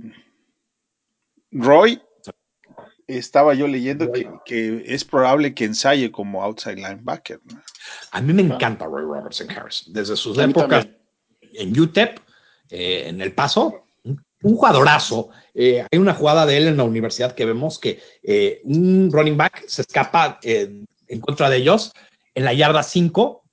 [1.52, 2.00] Roy,
[3.06, 4.10] estaba yo leyendo
[4.44, 7.40] que, es probable que ensaye como outside linebacker.
[8.12, 10.88] A mí me encanta Roy Robertson Harris, desde sus épocas
[11.54, 12.18] en UTEP,
[12.70, 15.30] eh, en El Paso, un jugadorazo.
[15.54, 19.36] Eh, hay una jugada de él en la universidad que vemos que eh, un running
[19.36, 20.86] back se escapa en
[21.20, 21.92] contra de ellos
[22.34, 23.44] en la yarda 5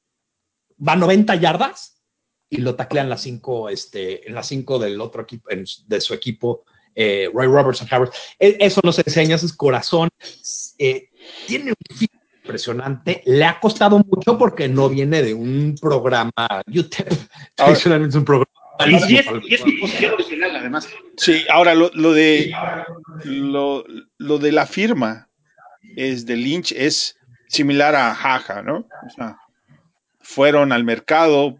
[0.87, 2.01] va 90 yardas
[2.49, 6.63] y lo taclean las 5 este, en las 5 del otro equipo, de su equipo,
[6.95, 8.11] eh, Roy Robertson Harris.
[8.39, 10.09] E, eso nos enseña, ese corazón.
[10.77, 11.09] Eh,
[11.45, 12.07] tiene un
[12.47, 13.21] impresionante.
[13.25, 16.31] Le ha costado mucho porque no viene de un programa
[16.65, 17.07] YouTube.
[17.55, 18.47] Tradicionalmente es un programa.
[18.85, 18.95] Y
[19.53, 20.87] es, mi posición original, además.
[21.17, 22.53] Sí, ahora lo, lo de
[23.23, 23.83] lo,
[24.17, 25.29] lo, de la firma
[25.95, 28.87] es de Lynch es similar a Jaja, ¿no?
[29.05, 29.39] O sea,
[30.19, 31.57] fueron al mercado,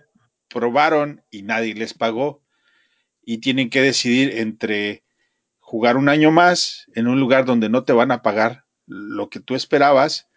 [0.49, 2.41] probaron y nadie les pagó
[3.23, 5.03] y tienen que decidir entre
[5.59, 9.39] jugar un año más en un lugar donde no te van a pagar lo que
[9.39, 10.29] tú esperabas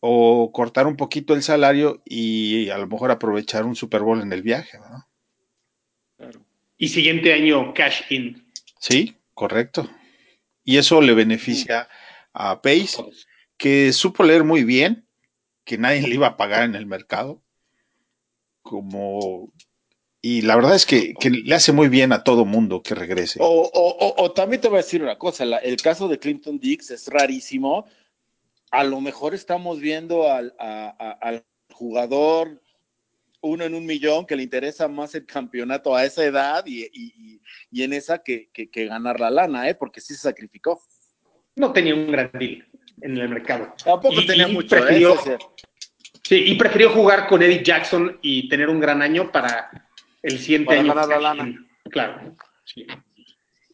[0.00, 4.32] o cortar un poquito el salario y a lo mejor aprovechar un Super Bowl en
[4.32, 4.78] el viaje.
[6.76, 8.46] Y siguiente año cash in.
[8.78, 9.88] Sí, correcto.
[10.64, 11.88] Y eso le beneficia
[12.34, 13.02] a Pace,
[13.56, 15.06] que supo leer muy bien
[15.64, 17.42] que nadie le iba a pagar en el mercado.
[18.62, 19.52] Como
[20.28, 23.38] y la verdad es que, le hace muy bien a todo mundo que regrese.
[23.40, 27.86] O, también te voy a decir una cosa, el caso de Clinton Dix es rarísimo.
[28.72, 30.52] A lo mejor estamos viendo al,
[31.70, 32.60] jugador
[33.40, 37.40] uno en un millón que le interesa más el campeonato a esa edad y,
[37.72, 39.76] en esa que, ganar la lana, ¿eh?
[39.76, 40.82] porque sí se sacrificó.
[41.54, 42.66] No tenía un gran deal
[43.00, 43.74] en el mercado.
[43.84, 44.76] Tampoco tenía mucho.
[44.76, 45.38] ¿eh?
[46.22, 49.88] sí, y prefirió jugar con Eddie Jackson y tener un gran año para
[50.22, 50.94] el siguiente año.
[50.94, 51.66] Ganar la lana.
[51.90, 52.36] Claro.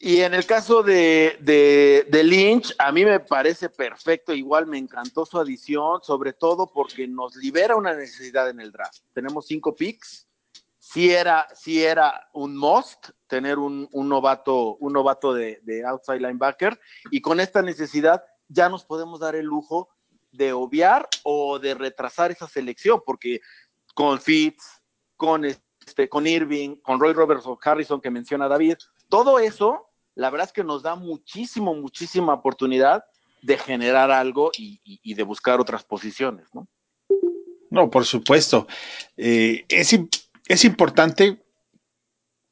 [0.05, 5.25] Y en el caso de, de, Lynch, a mí me parece perfecto, igual me encantó
[5.25, 8.99] su adición, sobre todo porque nos libera una necesidad en el draft.
[9.13, 10.27] Tenemos cinco picks,
[10.81, 16.19] si era, si era un must tener un, un novato, un novato de, de, outside
[16.19, 16.81] linebacker,
[17.13, 19.89] y con esta necesidad ya nos podemos dar el lujo
[20.31, 23.41] de obviar o de retrasar esa selección, porque
[23.95, 24.65] con Fitz,
[25.17, 28.77] con este, con Irving, con Roy Roberts o Harrison que menciona David,
[29.09, 33.05] todo eso, la verdad es que nos da muchísimo, muchísima oportunidad
[33.43, 36.69] de generar algo y, de buscar otras posiciones, ¿no?
[37.71, 38.67] No, por supuesto.
[39.17, 39.99] Eh, es,
[40.47, 41.43] es importante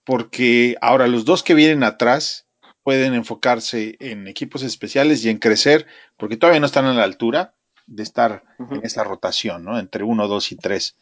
[0.04, 2.49] porque ahora los dos que vienen atrás
[2.82, 7.54] pueden enfocarse en equipos especiales y en crecer, porque todavía no están a la altura
[7.86, 9.78] de estar en esa rotación, ¿no?
[9.78, 10.96] Entre uno, dos y tres.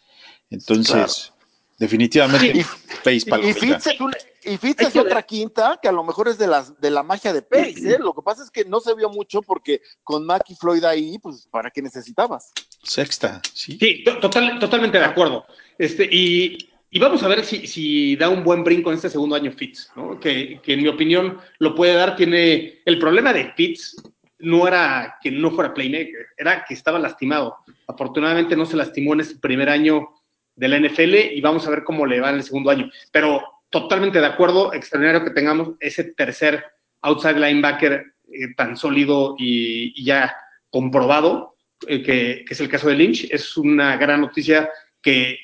[0.50, 1.32] Entonces,
[1.78, 2.64] definitivamente,
[3.04, 3.52] Pace Y, y.
[3.52, 3.98] Fitz es,
[4.44, 7.42] y Fitz otra quinta que a lo mejor es de, las, de la magia de
[7.42, 7.98] Pace, ¿eh?
[7.98, 11.18] Lo que pasa es que no se vio mucho porque con Mac y Floyd ahí,
[11.18, 12.52] pues, ¿para qué necesitabas?
[12.82, 13.76] Sexta, sí.
[13.78, 15.44] Sí, to- total, totalmente de acuerdo.
[15.76, 19.52] Este, y, y vamos a ver si, da un buen brinco en este segundo año
[19.52, 20.18] Fitz, ¿no?
[20.18, 22.16] que, en mi opinión lo puede dar.
[22.16, 23.96] Tiene el problema de Fitz
[24.38, 27.56] no era que no fuera playmaker, era que estaba lastimado.
[27.86, 30.08] Afortunadamente no se lastimó en este primer año
[30.54, 32.90] de la NFL y vamos a ver cómo le va en el segundo año.
[33.12, 36.64] Pero totalmente de acuerdo, extraordinario que tengamos ese tercer
[37.02, 40.34] outside linebacker eh, tan sólido y, ya
[40.70, 43.28] comprobado, eh, que es el caso de Lynch.
[43.30, 44.70] Es una gran noticia
[45.02, 45.38] que,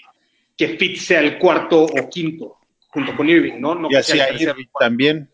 [0.56, 3.74] que Fitz sea el cuarto o quinto, junto con Irving, ¿no?
[3.74, 4.32] no Y así a.
[4.32, 5.28] Irving también.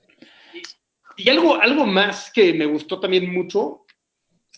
[1.16, 3.84] Y algo, algo más que me gustó también mucho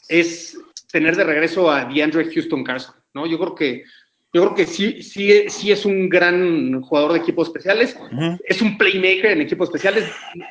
[0.09, 0.57] es
[0.91, 3.27] tener de regreso a DeAndre Houston Carson, ¿no?
[3.27, 3.85] Yo creo que,
[4.33, 7.99] yo creo que sí, sí, sí es un gran jugador de equipos especiales,
[8.45, 10.11] es un playmaker en equipos especiales,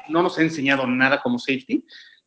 [0.10, 1.86] no nos ha enseñado nada como safety,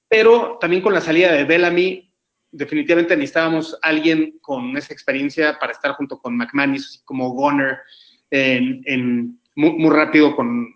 [0.09, 2.13] pero también con la salida de Bellamy,
[2.57, 7.79] definitivamente necesitábamos alguien con esa experiencia para estar junto con McManus, así como Goner,
[8.31, 10.75] en, en- muy, muy rápido con,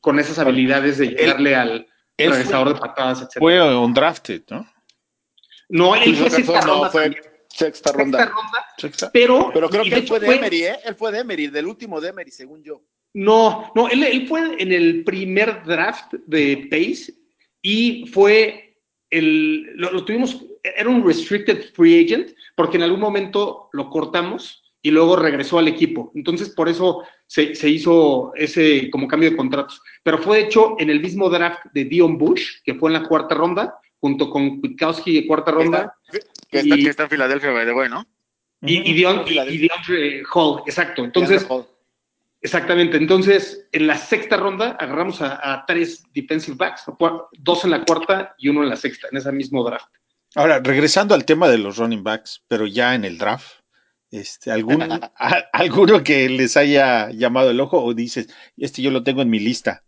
[0.00, 1.70] con esas habilidades de llegarle al
[2.16, 3.32] él fue- regresador de patadas, etc.
[3.38, 4.66] Fue undrafted, ¿no?
[5.68, 8.24] no, él fue sexta no, ronda fue sexta sexta ronda.
[8.26, 9.10] ronda, Sexta.
[9.12, 10.76] pero, Pero creo que él fue de Emery, ¿eh?
[10.84, 12.82] Él fue de Emery, del último de Emery, según yo.
[13.14, 17.14] No, no, él, él fue en el primer draft de Pace
[17.62, 18.76] y fue
[19.10, 24.62] el, lo, lo tuvimos, era un restricted free agent porque en algún momento lo cortamos
[24.82, 26.10] y luego regresó al equipo.
[26.14, 29.80] Entonces, por eso se, se hizo ese como cambio de contratos.
[30.02, 33.34] Pero fue hecho en el mismo draft de Dion Bush, que fue en la cuarta
[33.34, 35.94] ronda, junto con Kwiatkowski de cuarta ronda.
[36.50, 38.06] Que está, Y- que está en Filadelfia, by the way, ¿no?
[38.60, 41.04] Y, y, Dion- y- Hall, exacto.
[41.04, 41.46] Entonces,
[42.40, 42.98] Exactamente.
[42.98, 46.84] Entonces, en la sexta ronda agarramos a, a tres defensive backs,
[47.38, 49.88] dos en la cuarta y uno en la sexta, en ese mismo draft.
[50.34, 53.60] Ahora, regresando al tema de los running backs, pero ya en el draft,
[54.10, 54.82] este, ¿algún,
[55.16, 59.30] a- ¿alguno que les haya llamado el ojo o dices, este yo lo tengo en
[59.30, 59.84] mi lista?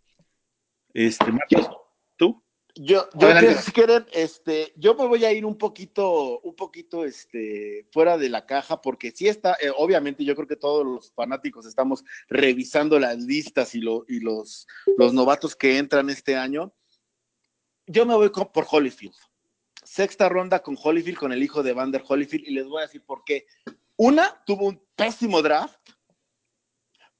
[0.94, 1.68] Este, Marcos,
[2.16, 2.42] ¿tú?
[2.74, 3.28] Yo, yo
[3.62, 8.28] si quieren, este, yo me voy a ir un poquito, un poquito, este, fuera de
[8.28, 12.98] la caja, porque sí está, eh, obviamente, yo creo que todos los fanáticos estamos revisando
[12.98, 14.66] las listas y, lo, y los,
[14.98, 16.74] los novatos que entran este año.
[17.87, 19.14] Yo me voy con- por Holyfield.
[19.96, 23.02] Sexta ronda con Holyfield, con el hijo de Vander Holyfield, y les voy a decir
[23.02, 23.46] por qué.
[23.96, 25.80] Una, tuvo un pésimo draft,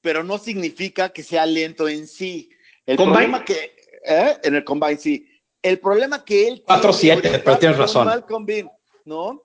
[0.03, 2.51] pero no significa que sea lento en sí.
[2.85, 3.17] El ¿Combine?
[3.17, 4.37] problema que, ¿eh?
[4.43, 5.27] en el combine, sí.
[5.63, 6.65] El problema que él.
[6.67, 8.09] 4-7, tiene ahorita pero tienes razón.
[8.09, 8.71] Malcolm Bean,
[9.07, 9.43] ¿no?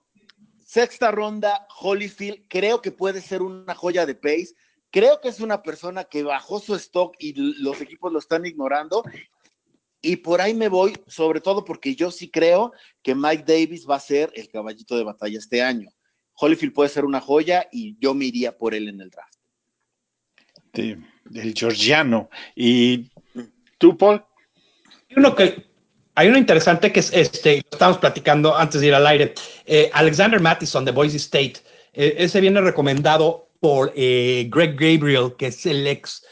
[0.62, 4.54] Sexta ronda, Holyfield, creo que puede ser una joya de pace.
[4.90, 9.02] Creo que es una persona que bajó su stock y los equipos lo están ignorando.
[10.02, 13.96] Y por ahí me voy, sobre todo porque yo sí creo que Mike Davis va
[13.96, 15.88] a ser el caballito de batalla este año.
[16.34, 19.34] Holyfield puede ser una joya y yo me iría por él en el draft.
[20.72, 22.28] De- del georgiano.
[22.56, 23.10] ¿Y
[23.78, 24.24] tú, Paul?
[25.08, 25.70] Hay uno que
[26.14, 29.34] hay uno interesante que es este, lo estábamos platicando antes de ir al aire.
[29.64, 31.54] Eh, Alexander Mattison de Boise State.
[31.92, 36.26] Eh, ese viene recomendado por eh, Greg Gabriel, que es el ex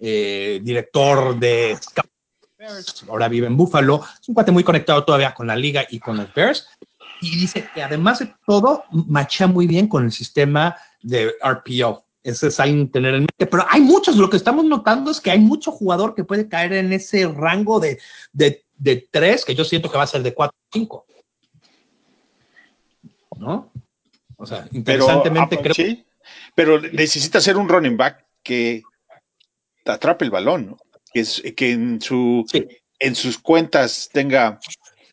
[0.00, 3.04] eh, director de Scouts.
[3.08, 4.02] Ahora vive en Buffalo.
[4.20, 6.68] Es un cuate muy conectado todavía con la liga y con los Bears.
[7.20, 12.04] Y dice que además de todo, machea muy bien con el sistema de RPO.
[12.22, 13.46] Ese es algo a tener en mente.
[13.46, 16.72] Pero hay muchos, lo que estamos notando es que hay mucho jugador que puede caer
[16.74, 17.98] en ese rango de,
[18.32, 21.06] de, de tres, que yo siento que va a ser de cuatro o cinco.
[23.36, 23.70] ¿No?
[24.36, 26.04] O sea, interesantemente ah, creo sí,
[26.54, 28.82] pero necesita ser un running back que
[29.90, 30.76] atrape el balón, ¿no?
[31.12, 32.66] que, es, que en, su, Sí.
[32.98, 34.60] en sus cuentas tenga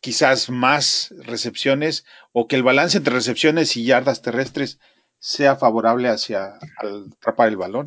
[0.00, 4.78] quizás más recepciones o que el balance entre recepciones y yardas terrestres
[5.18, 7.86] sea favorable hacia al atrapar el balón,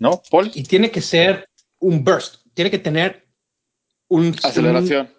[0.00, 0.50] ¿no, Paul?
[0.54, 3.28] y tiene que ser un burst, tiene que tener
[4.08, 5.06] un Aceleración.
[5.06, 5.14] un-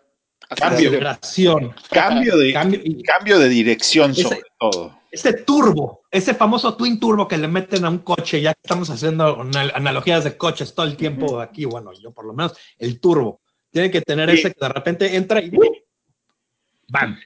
[0.49, 1.75] aceleración.
[1.89, 4.94] Cambio de, Cambio y- cambio de dirección Ese- sobre todo.
[5.15, 8.89] Ese turbo, ese famoso twin turbo que le meten a un coche, ya que estamos
[8.89, 13.41] haciendo analogías de coches todo el tiempo aquí, bueno, yo por lo menos, el turbo.
[13.71, 15.51] Tiene que tener ese que de repente entra y
[16.89, 17.17] ¡bam!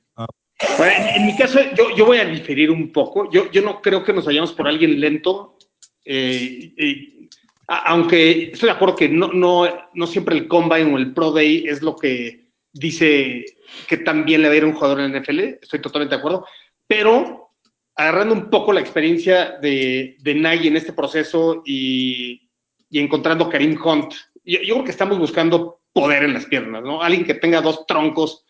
[1.15, 3.29] en, mi caso, yo, yo, voy a diferir un poco.
[3.31, 5.57] Yo, yo no creo que nos vayamos por alguien lento.
[6.05, 7.29] Eh,
[7.67, 11.65] aunque estoy de acuerdo que no, no, no siempre el Combine o el Pro Day
[11.67, 13.45] es lo que dice
[13.87, 15.39] que también le va a ir a un jugador en la NFL.
[15.61, 16.45] Estoy totalmente de acuerdo.
[16.87, 17.48] Pero
[17.99, 22.49] agarrando un poco la experiencia de, de Nagy en este proceso y,
[22.89, 24.13] y encontrando Karim Hunt,
[24.45, 27.01] yo, yo, creo que estamos buscando poder en las piernas, ¿no?
[27.01, 28.45] Alguien que tenga dos troncos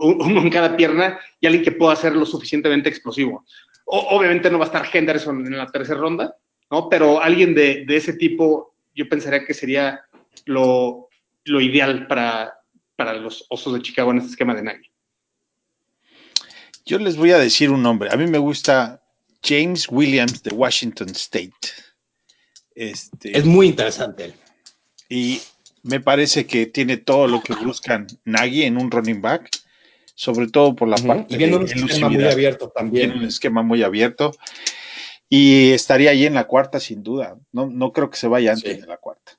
[0.00, 3.44] uno en cada pierna y alguien que pueda ser lo suficientemente explosivo.
[3.86, 6.34] obviamente no va a estar Henderson en la tercera ronda,
[6.70, 6.88] ¿no?
[6.88, 10.00] Pero alguien de, de ese tipo yo pensaría que sería
[10.46, 11.08] lo,
[11.44, 12.54] lo ideal para,
[12.96, 14.90] para, los Osos de Chicago en este esquema de Nagy.
[16.86, 18.10] Yo les voy a decir un nombre.
[18.10, 19.02] A mí me gusta
[19.42, 21.52] James Williams de Washington State.
[22.74, 24.32] Este, es muy interesante.
[25.08, 25.40] Y
[25.82, 29.50] me parece que tiene todo lo que buscan Nagy en un running back
[30.16, 33.12] sobre todo por la parte y viendo un esquema muy abierto también.
[33.12, 34.32] un esquema muy abierto.
[35.28, 37.36] Y estaría ahí en la cuarta, sin duda.
[37.52, 39.38] No, no creo que se vaya antes de la cuarta.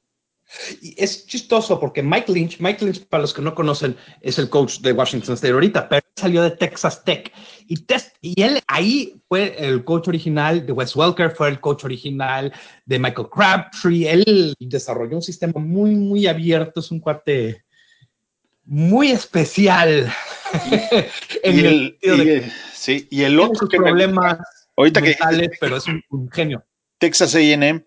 [0.81, 4.49] Y es chistoso porque Mike Lynch, Mike Lynch, para los que no conocen, es el
[4.49, 7.31] coach de Washington State ahorita, pero salió de Texas Tech.
[7.67, 11.83] Y, test, y él ahí fue el coach original de Wes Welker, fue el coach
[11.83, 12.53] original
[12.85, 14.07] de Michael Crabtree.
[14.07, 16.79] Él desarrolló un sistema muy, muy abierto.
[16.79, 17.63] Es un cuate
[18.63, 20.11] muy especial.
[21.43, 24.37] y, el, sí, y el otro que problemas
[24.77, 25.17] ahorita que
[25.59, 26.63] pero es un, genio.
[26.99, 27.83] Texas A&M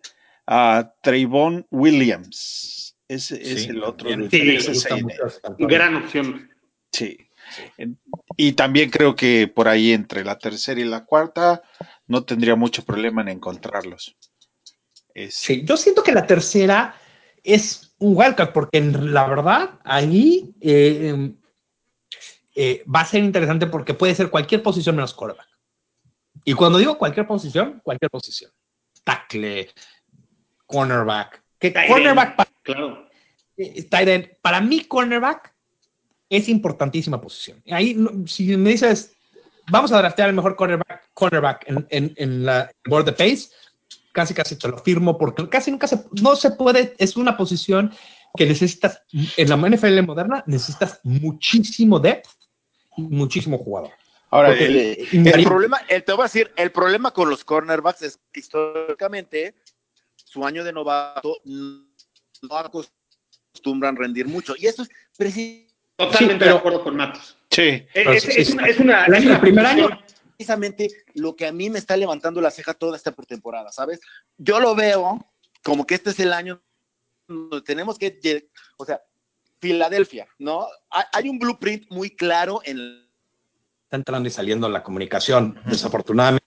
[0.53, 2.97] a Trayvon Williams.
[3.07, 4.87] Ese es el otro de Texas
[5.59, 6.51] Gran opción.
[6.91, 7.17] Sí.
[8.37, 11.63] Y también creo que por ahí entre la tercera y la cuarta
[12.09, 14.17] no tendría mucho problema en encontrarlos.
[15.31, 16.97] Sí, yo siento que la tercera
[17.45, 21.33] es un wildcard, porque la verdad ahí eh,
[22.57, 25.49] eh, va a ser interesante porque puede ser cualquier posición menos quarterback.
[26.45, 28.51] Y cuando digo cualquier posición, cualquier posición.
[29.05, 29.71] Tackle,
[30.71, 31.43] cornerback.
[31.59, 33.09] Que cornerback para, claro.
[33.57, 35.53] Eh, para mí, cornerback
[36.29, 37.63] es importantísima posición.
[37.71, 37.97] Ahí,
[38.27, 39.13] si me dices,
[39.71, 43.51] vamos a draftear el mejor cornerback, cornerback en, en, en la board de pace,
[44.13, 47.93] casi casi te lo firmo porque casi nunca se, no se puede, es una posición
[48.37, 49.03] que necesitas,
[49.37, 52.29] en la NFL moderna necesitas muchísimo depth
[52.97, 53.91] y muchísimo jugador.
[54.33, 58.39] Ahora, el, problema, el, te voy a decir, el problema con los cornerbacks es que
[58.39, 59.57] históricamente
[60.31, 64.55] su año de novato no acostumbran rendir mucho.
[64.57, 65.75] Y eso es precisamente.
[65.97, 67.37] Totalmente de acuerdo con Matos.
[67.51, 67.85] Sí.
[67.93, 69.89] Es, una, es una, el primer año
[70.37, 74.01] precisamente lo que a mí me está levantando la ceja toda esta pretemporada, ¿sabes?
[74.39, 75.19] Yo lo veo
[75.65, 76.63] como que este es el año
[77.27, 79.03] donde tenemos que, o sea,
[79.59, 80.69] Filadelfia, ¿no?
[81.13, 82.79] Hay un blueprint muy claro en...
[83.85, 86.47] Está entrando y saliendo la comunicación, desafortunadamente.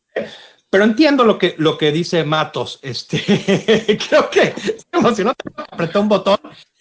[0.74, 2.80] Pero entiendo lo que, lo que dice Matos.
[2.82, 3.20] Este,
[4.10, 5.32] creo que se emocionó,
[5.70, 6.40] apretó un botón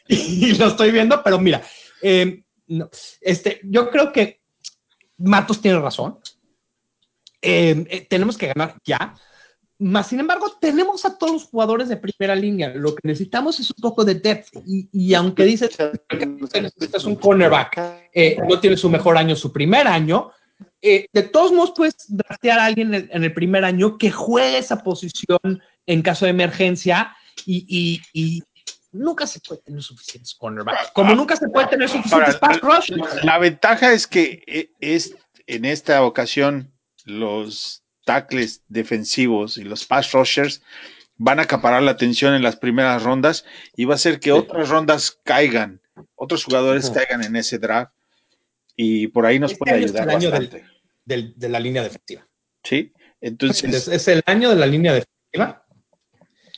[0.09, 1.61] y, lo estoy viendo, pero mira,
[2.01, 2.43] eh,
[3.21, 4.41] este, yo creo que
[5.19, 6.19] Matos tiene razón.
[7.43, 9.15] Em, eh, tenemos que ganar ya.
[9.81, 12.71] Más sin embargo, tenemos a todos los jugadores de primera línea.
[12.71, 14.57] Lo que necesitamos es un poco de depth.
[14.65, 15.77] Y, aunque dices
[16.09, 20.33] que necesitas un cornerback, eh, no tiene su mejor año, su primer año,
[20.81, 24.83] eh, de todos modos puedes draftear a alguien en, el primer año que juegue esa
[24.83, 28.43] posición en caso de emergencia y, y,
[28.93, 30.91] nunca se puede tener suficientes cornerbacks.
[30.93, 32.91] Como nunca se puede tener suficientes pass rush.
[33.23, 36.73] La ventaja es que es en esta ocasión
[37.05, 40.63] los tackles defensivos y los pass rushers
[41.17, 43.45] van a acaparar la atención en las primeras rondas
[43.77, 45.81] y va a hacer que otras rondas caigan,
[46.17, 47.93] otros jugadores caigan en ese draft
[48.77, 50.31] y por ahí nos este puede ayudar es el Año
[51.05, 52.27] de la línea defensiva.
[52.63, 55.65] Sí, entonces es, el año de la línea defensiva.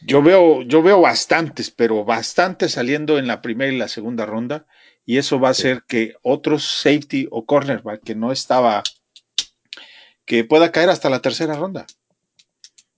[0.06, 4.66] Yo veo, yo veo bastantes, pero bastantes saliendo en la primera y la segunda ronda
[5.06, 8.82] y eso va a hacer que otros safety o cornerback que no estaba
[10.26, 11.86] que pueda caer hasta la tercera ronda.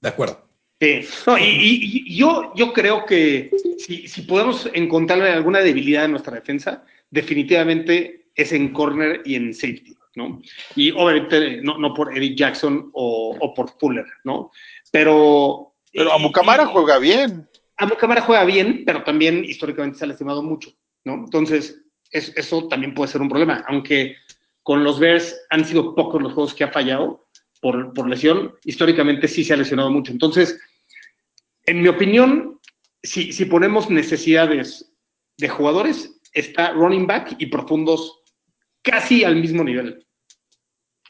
[0.01, 0.49] De acuerdo.
[0.81, 1.09] Sí.
[1.41, 8.26] y, yo, yo creo que si, si podemos encontrarle alguna debilidad en nuestra defensa, definitivamente
[8.37, 10.41] es en corner y en safety, ¿no?
[10.77, 14.53] Y obviamente no, no por Eric Jackson o, o, por Fuller, ¿no?
[14.93, 15.73] Pero...
[15.93, 17.49] Pero Amukamara juega bien.
[17.79, 20.71] Amukamara juega bien, pero también históricamente se ha lastimado mucho,
[21.05, 21.15] ¿no?
[21.15, 24.17] Entonces, eso también puede ser un problema, aunque
[24.63, 27.29] con los Bears han sido pocos los juegos que ha fallado
[27.61, 30.13] por, por lesión, históricamente sí se ha lesionado mucho.
[30.13, 30.59] Entonces,
[31.65, 32.61] en mi opinión,
[33.03, 34.93] si, si ponemos necesidades
[35.39, 38.21] de jugadores, está running back y profundos
[38.87, 40.07] casi al mismo nivel,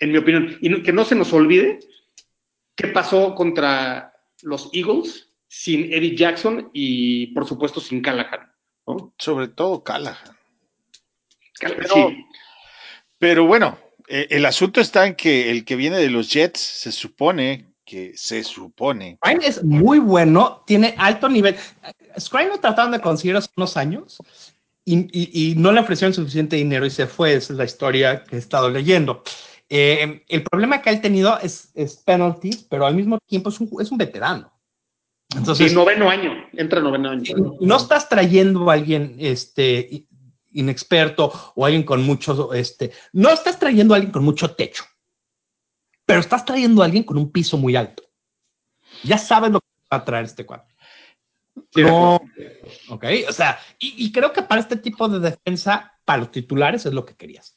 [0.00, 0.56] en mi opinión.
[0.62, 1.78] Y no- que no se nos olvide
[2.74, 4.12] qué pasó contra
[4.42, 8.50] los Eagles sin Eddie Jackson y, por supuesto, sin Callahan.
[8.86, 9.12] ¿no?
[9.18, 10.36] Sobre todo Callahan.
[11.60, 12.24] Call- Pero- sí.
[13.18, 16.92] Pero bueno, eh, el asunto está en que el que viene de los Jets se
[16.92, 19.16] supone que se supone.
[19.42, 21.56] Es muy bueno, tiene alto nivel.
[22.18, 24.18] Scrine lo trataron de conseguir hace unos años
[24.86, 27.34] y, y- y no le ofrecieron suficiente dinero y se fue.
[27.34, 29.22] Esa es la historia que he estado leyendo.
[29.68, 33.68] Eh, el problema que ha tenido es, es penalties, pero al mismo tiempo es un,
[33.80, 34.50] es un veterano.
[35.36, 37.34] Entonces, Sí, noveno año, entra noveno año.
[37.60, 40.06] no estás trayendo a alguien este,
[40.52, 44.84] inexperto o alguien con mucho, este, no estás trayendo a alguien con mucho techo,
[46.06, 48.04] pero estás trayendo a alguien con un piso muy alto.
[49.02, 50.66] Ya sabes lo que va a traer este cuadro.
[51.76, 52.20] No,
[52.88, 56.86] ok, o sea, y, y creo que para este tipo de defensa, para los titulares
[56.86, 57.56] es lo que querías.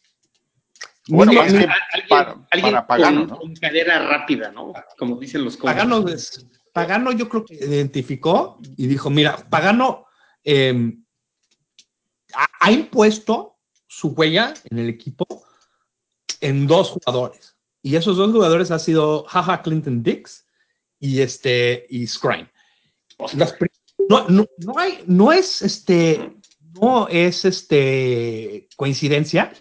[1.07, 1.67] Bueno, que
[2.07, 3.37] para- alguien para Pagano, con, ¿no?
[3.37, 4.73] con cadera rápida, ¿no?
[4.97, 5.75] Como dicen los coaches.
[5.75, 10.05] Pagano, es- Pagano yo creo que identificó y dijo, mira, Pagano
[10.43, 10.93] eh,
[12.33, 15.25] ha, ha impuesto su huella en el equipo
[16.41, 17.57] en dos jugadores.
[17.81, 20.45] Y esos dos jugadores han sido Jaja Clinton Dix
[20.99, 22.51] y este y Scrine.
[23.35, 23.69] Los pri-
[24.07, 26.33] no, no, no hay, no es este,
[26.81, 29.51] no es este coincidencia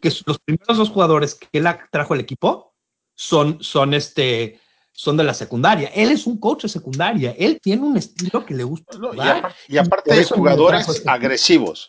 [0.00, 2.74] que los primeros dos jugadores que él trajo al equipo
[3.14, 4.60] son, son este,
[4.92, 5.88] son de la secundaria.
[5.94, 7.34] Él es un coach de secundaria.
[7.38, 8.96] Él tiene un estilo que le gusta.
[8.96, 9.36] Y, jugar.
[9.38, 11.88] aparte, y aparte de jugadores este- agresivos,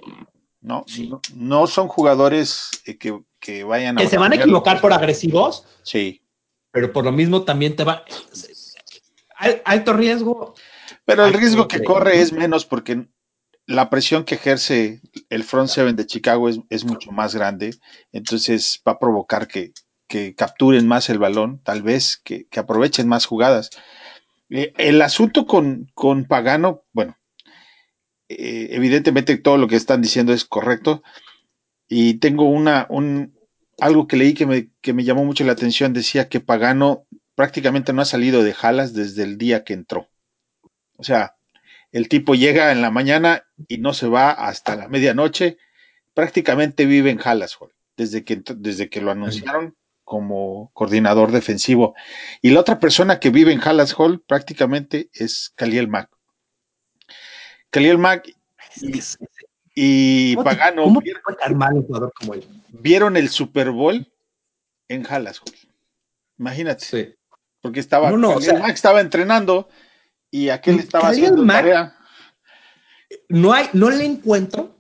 [0.62, 0.86] ¿no?
[1.08, 4.02] No, no son jugadores eh, que, que vayan a.
[4.02, 6.22] que se van a equivocar por agresivos, Sí.
[6.72, 8.04] pero por lo mismo también te va.
[9.38, 10.56] Al- Alto riesgo.
[11.10, 13.08] Pero el riesgo que corre es menos porque
[13.66, 15.02] la presión que ejerce
[15.32, 17.72] el front seven de Chicago es, es mucho más grande,
[18.12, 19.74] entonces va a provocar que,
[20.08, 23.72] que capturen más el balón, tal vez que, que aprovechen más jugadas.
[24.52, 27.18] Eh, el asunto con, con Pagano, bueno,
[28.28, 31.02] eh, evidentemente todo lo que están diciendo es correcto
[31.88, 33.36] y tengo una, un,
[33.80, 37.94] algo que leí que me, que me llamó mucho la atención, decía que Pagano prácticamente
[37.94, 40.08] no ha salido de Jalas desde el día que entró.
[41.00, 41.36] O sea,
[41.92, 45.58] el tipo llega en la mañana y no se va hasta la medianoche.
[46.14, 51.96] Prácticamente vive en Jalas, Jorge, desde que, desde que lo anunciaron como coordinador defensivo.
[52.42, 56.10] Y la otra persona que vive en Hallas Hall prácticamente es Khalil Mack.
[57.70, 58.30] Khalil Mack
[59.76, 62.44] y ¿Cómo te- Pagano ¿Cómo te vieron, mal un jugador como él?
[62.70, 64.12] vieron el Super Bowl
[64.88, 65.54] en Hallas Hall.
[66.38, 67.16] Imagínate, Sí.
[67.62, 69.70] porque estaba No, no, o Khalil sea- Mack estaba entrenando
[70.32, 71.96] y aquel estaba Khalil haciendo Mack- tarea.
[73.30, 74.76] No hay, no le encuentro,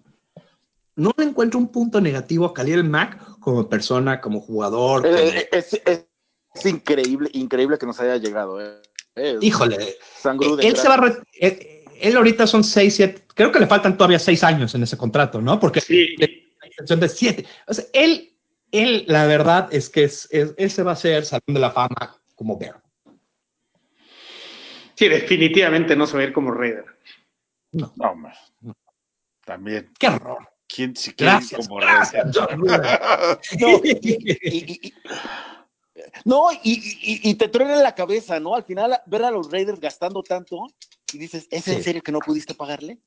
[0.95, 5.01] no le encuentro un punto negativo a Khalil Mack como persona, como jugador.
[5.03, 6.05] como- Eh, es, es-
[6.53, 8.61] es increíble, increíble que nos haya llegado.
[8.61, 8.81] eh.
[9.15, 11.59] Eh, Híjole, él se va a re- él,
[11.99, 15.41] él ahorita son seis, siete, creo que le faltan todavía seis años en ese contrato,
[15.41, 15.59] ¿no?
[15.59, 16.27] Porque Sí, la
[16.67, 17.45] extensión de siete.
[17.67, 18.33] O sea, él,
[18.71, 21.71] él, la verdad es que es, es- él se va a hacer Salón de la
[21.71, 22.81] Fama como Bear.
[24.99, 26.85] Sí, definitivamente no se va a ir como Raider.
[27.71, 28.33] No, hombre.
[29.45, 29.91] También.
[29.97, 30.47] Qué horror.
[30.67, 32.25] ¿Quién se quiere ir Gracias, como gracias.
[33.59, 34.93] No, y, y- y-
[36.25, 38.55] no, y, y- y te truena en la cabeza, ¿no?
[38.55, 40.57] Al final, ver a los Raiders gastando tanto
[41.13, 42.99] y dices, ¿es en serio que no pudiste pagarle?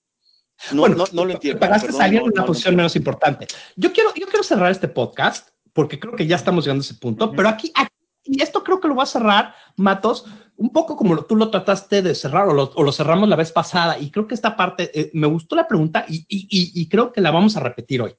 [0.73, 1.59] No, Bueno, no, no lo entiendo.
[1.61, 3.47] Pagaste perdón, salir no- en una no posición menos importante.
[3.77, 6.95] Yo quiero, yo quiero cerrar este podcast porque creo que ya estamos llegando a ese
[6.95, 7.91] punto, pero aquí, aquí-
[8.25, 10.27] y esto creo que lo voy a cerrar, Matos,
[10.57, 13.99] un poco como tú lo trataste de cerrar o lo, cerramos la vez pasada.
[13.99, 17.57] Y creo que esta parte eh, me gustó la pregunta y, creo que la vamos
[17.57, 18.15] a repetir hoy.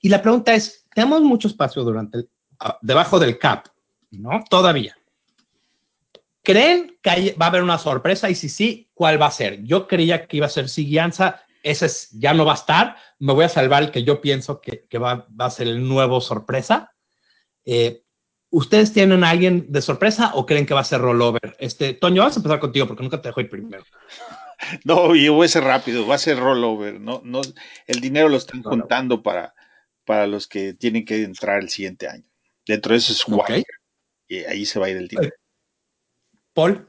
[0.00, 2.30] Y la pregunta es: tenemos mucho espacio durante el,
[2.80, 3.66] debajo del cap,
[4.10, 4.42] ¿no?
[4.48, 4.96] Todavía.
[6.42, 8.28] ¿Creen que va a haber una sorpresa?
[8.28, 9.62] Y si sí, ¿cuál va a ser?
[9.62, 12.96] Yo creía que iba a ser Siguianza, ese es, ya no va a estar.
[13.18, 15.86] Me voy a salvar el que yo pienso que, que va, va a ser el
[15.86, 16.92] nuevo sorpresa.
[17.64, 18.01] Eh,
[18.54, 21.56] ¿Ustedes tienen a alguien de sorpresa o creen que va a ser rollover?
[21.58, 23.82] Este, Toño, vamos a empezar contigo porque nunca te dejo ir primero.
[24.84, 27.00] No, y voy a ser rápido, va a ser rollover.
[27.00, 27.40] No, no,
[27.88, 28.82] el dinero lo están Rollover.
[28.82, 29.54] juntando para,
[30.04, 32.22] para los que tienen que entrar el siguiente año.
[32.64, 33.50] Dentro de eso es Ok.
[33.50, 33.66] White,
[34.28, 35.32] y ahí se va a ir el dinero.
[36.54, 36.86] Paul,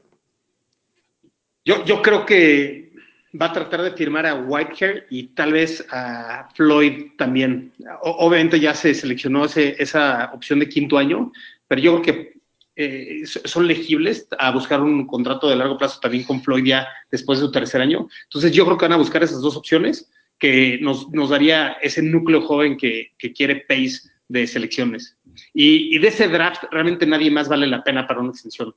[1.64, 2.92] Yo, yo creo que
[3.40, 7.72] va a tratar de firmar a Whitehair y tal vez a Floyd también.
[8.02, 11.32] O- obviamente ya se seleccionó ese- esa opción de quinto año,
[11.68, 12.34] pero yo creo que
[12.76, 17.38] eh, son legibles a buscar un contrato de largo plazo también con Floyd ya después
[17.38, 18.08] de su tercer año.
[18.24, 22.02] Entonces yo creo que van a buscar esas dos opciones que nos, nos daría ese
[22.02, 25.16] núcleo joven que, que quiere Pace de selecciones.
[25.52, 28.74] Y, y, de ese draft realmente nadie más vale la pena para una extensión.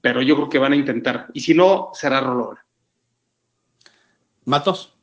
[0.00, 1.28] Pero yo creo que van a intentar.
[1.32, 2.58] Y si no, será rollover.
[4.44, 4.94] Matos.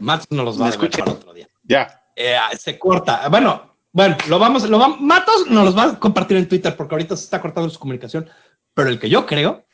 [0.00, 1.47] Matos no los va a escuchar otro día.
[1.68, 2.02] Ya.
[2.16, 3.28] Eh, se corta.
[3.28, 6.94] Bueno, bueno, lo vamos, lo vamos, Matos nos los va a compartir en Twitter porque
[6.94, 8.28] ahorita se está cortando su comunicación.
[8.74, 9.66] Pero el que yo creo,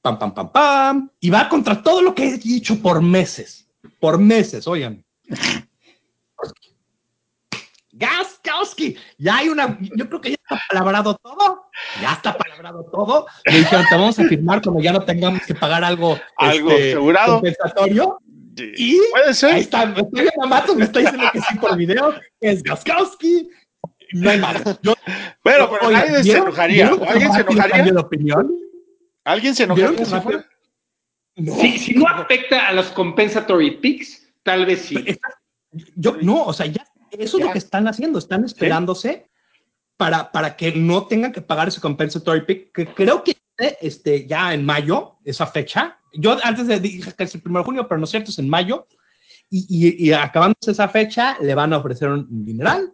[0.00, 3.68] pam, pam, pam, pam, y va contra todo lo que he dicho por meses.
[4.00, 5.04] Por meses, oigan.
[7.96, 11.66] Gaskowski, ya hay una, yo creo que ya está palabrado todo,
[12.02, 13.26] ya está palabrado todo.
[13.44, 16.90] Le dijeron, te vamos a firmar cuando ya no tengamos que pagar algo, algo este,
[16.90, 17.34] asegurado.
[17.34, 18.18] compensatorio.
[18.56, 19.54] Y puede ser.
[19.54, 23.48] Ahí está, me estoy Matos, me está diciendo que sí por video, es Gaskowski.
[24.12, 24.62] No hay más.
[24.82, 24.94] Yo,
[25.42, 26.88] pero, pero oiga, alguien se enojaría.
[26.88, 27.82] ¿Alguien se enojaría?
[27.84, 28.54] De opinión?
[29.24, 30.04] ¿Alguien se enojaría?
[30.04, 30.14] Si?
[31.36, 35.04] No, si, si no afecta a los compensatory picks, tal vez sí.
[35.96, 36.86] Yo, no, o sea, ya
[37.18, 39.58] eso es lo que están haciendo, están esperándose ¿Sí?
[39.96, 44.54] para, para que no tengan que pagar ese compensatory pick, que creo que este, ya
[44.54, 47.98] en mayo, esa fecha, yo antes de dije que es el 1 de junio, pero
[47.98, 48.86] no es cierto, es en mayo,
[49.50, 52.92] y, y, y acabándose esa fecha, le van a ofrecer un dineral,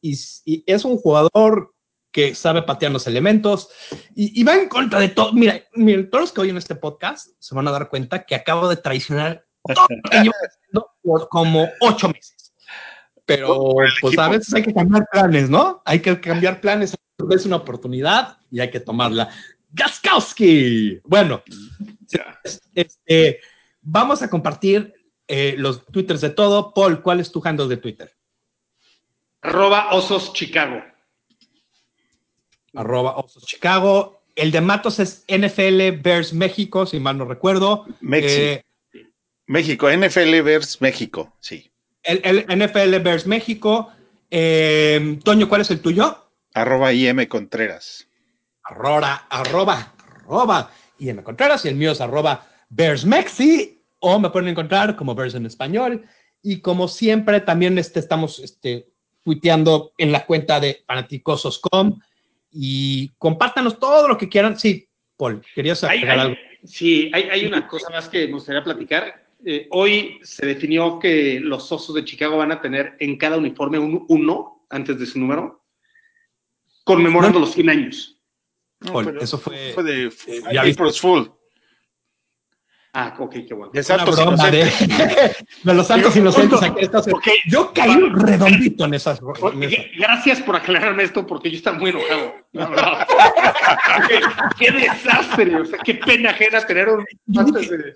[0.00, 1.74] y, y, es un jugador
[2.10, 3.68] que sabe patear los elementos,
[4.14, 5.32] y, va en contra de todo.
[5.32, 8.68] Mira, miren, todos los que oyen este podcast se van a dar cuenta que acabo
[8.68, 10.30] de traicionar todo lo que
[11.02, 12.40] por como ocho meses
[13.30, 15.82] pero pues a veces hay que cambiar planes, ¿no?
[15.84, 16.96] Hay que cambiar planes,
[17.30, 19.30] es una oportunidad y hay que tomarla.
[19.72, 21.00] Gaskowski.
[21.04, 21.42] Bueno,
[22.74, 23.40] este,
[23.82, 24.94] vamos a compartir
[25.28, 26.74] eh, los twitters de todo.
[26.74, 28.12] Paul, ¿cuál es tu handle de Twitter?
[29.42, 30.82] Arroba Osos Chicago.
[32.74, 34.22] Arroba Osos Chicago.
[34.36, 37.86] El de Matos es NFL Bears México, si mal no recuerdo.
[38.12, 38.62] Eh,
[39.46, 41.70] México, NFL Bears México, sí.
[42.02, 43.92] El, el, NFL Bears México.
[44.30, 46.30] Eh, Toño, ¿cuál es el tuyo?
[46.54, 48.08] Arroba IM Contreras.
[48.70, 49.92] Arroba, arroba,
[50.24, 51.64] arroba IM Contreras.
[51.64, 53.82] Y el mío es arroba Bears Mexi.
[53.98, 56.04] O me pueden encontrar como Bears en español.
[56.42, 58.88] Y como siempre, también este, estamos este,
[59.22, 61.98] tuiteando en la cuenta de fanaticosos.com.
[62.52, 64.58] Y compártanos todo lo que quieran.
[64.58, 66.36] Sí, Paul, querías agregar hay, algo.
[66.64, 71.40] Sí, hay, hay una cosa más que me gustaría platicar eh, hoy se definió que
[71.40, 75.18] los osos de Chicago van a tener en cada uniforme un 1 antes de su
[75.18, 75.64] número,
[76.84, 77.46] conmemorando no.
[77.46, 78.19] los 100 años.
[78.80, 81.26] No, eso fue, fue de eh, April's Full.
[82.92, 83.70] Ah, ok, qué bueno.
[83.72, 84.88] De Santos Inocentes.
[84.88, 86.62] De, de, los Santos Inocentes.
[86.62, 87.34] Aquí estás, okay.
[87.46, 89.20] Yo caí redondito en esas,
[89.52, 89.84] en esas.
[89.96, 92.34] Gracias por aclararme esto porque yo estaba muy enojado.
[94.08, 94.20] qué,
[94.58, 95.54] qué, desastre.
[95.56, 97.04] O sea, qué pena ajena tener un.
[97.36, 97.94] Antes de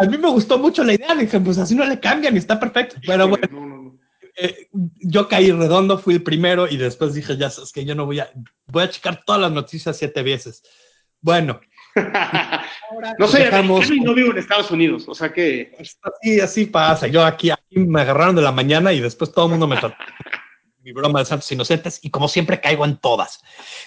[0.00, 2.58] a mí me gustó mucho la idea, dije, pues así no le cambian y está
[2.58, 2.96] perfecto.
[3.06, 3.69] Pero bueno, no, no, no.
[4.36, 8.06] Eh, yo caí redondo, fui el primero y después dije, ya sabes que yo no
[8.06, 8.30] voy a,
[8.66, 10.62] voy a checar todas las noticias siete veces.
[11.20, 11.60] Bueno.
[13.18, 13.90] no sé, dejamos...
[13.90, 15.76] no vivo en Estados Unidos, o sea que...
[15.78, 17.06] Así, así pasa.
[17.08, 19.96] Yo aquí, aquí me agarraron de la mañana y después todo el mundo me trató
[20.82, 23.40] mi broma de Santos Inocentes y como siempre caigo en todas.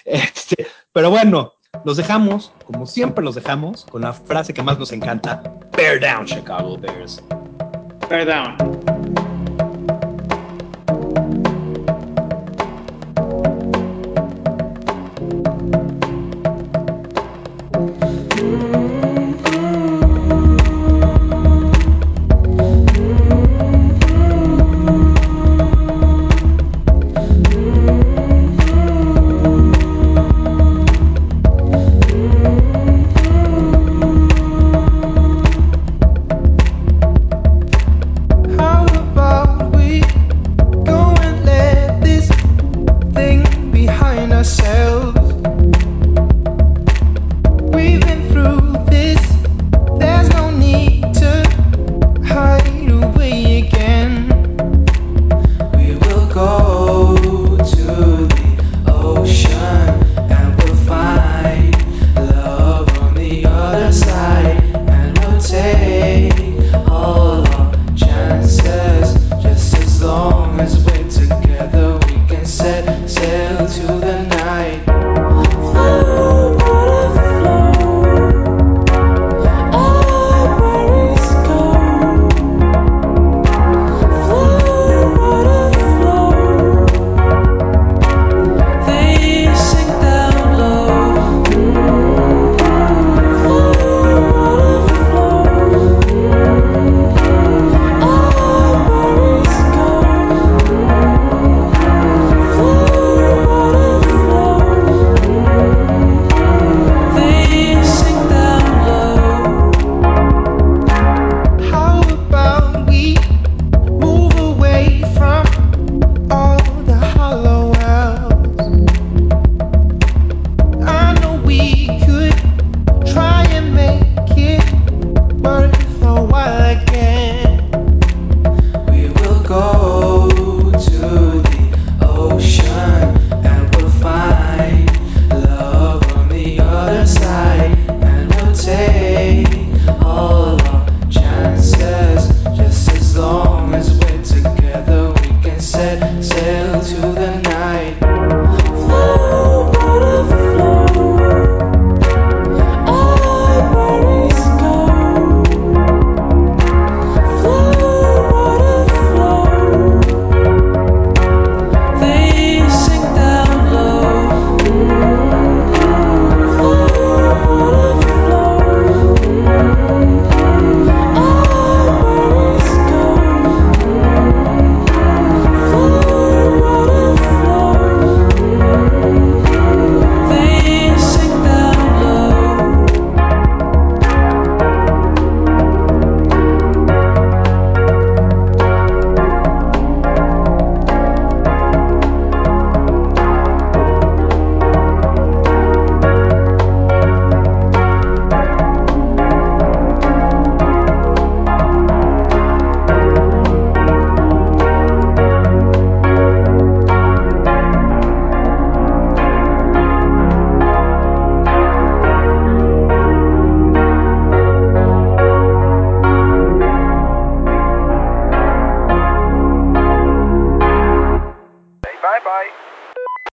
[0.04, 4.92] Este, pero bueno, los dejamos, como siempre los dejamos, con la frase que más nos
[4.92, 5.42] encanta:
[5.76, 7.22] Bear down, Chicago Bears.
[8.08, 9.23] Bear down.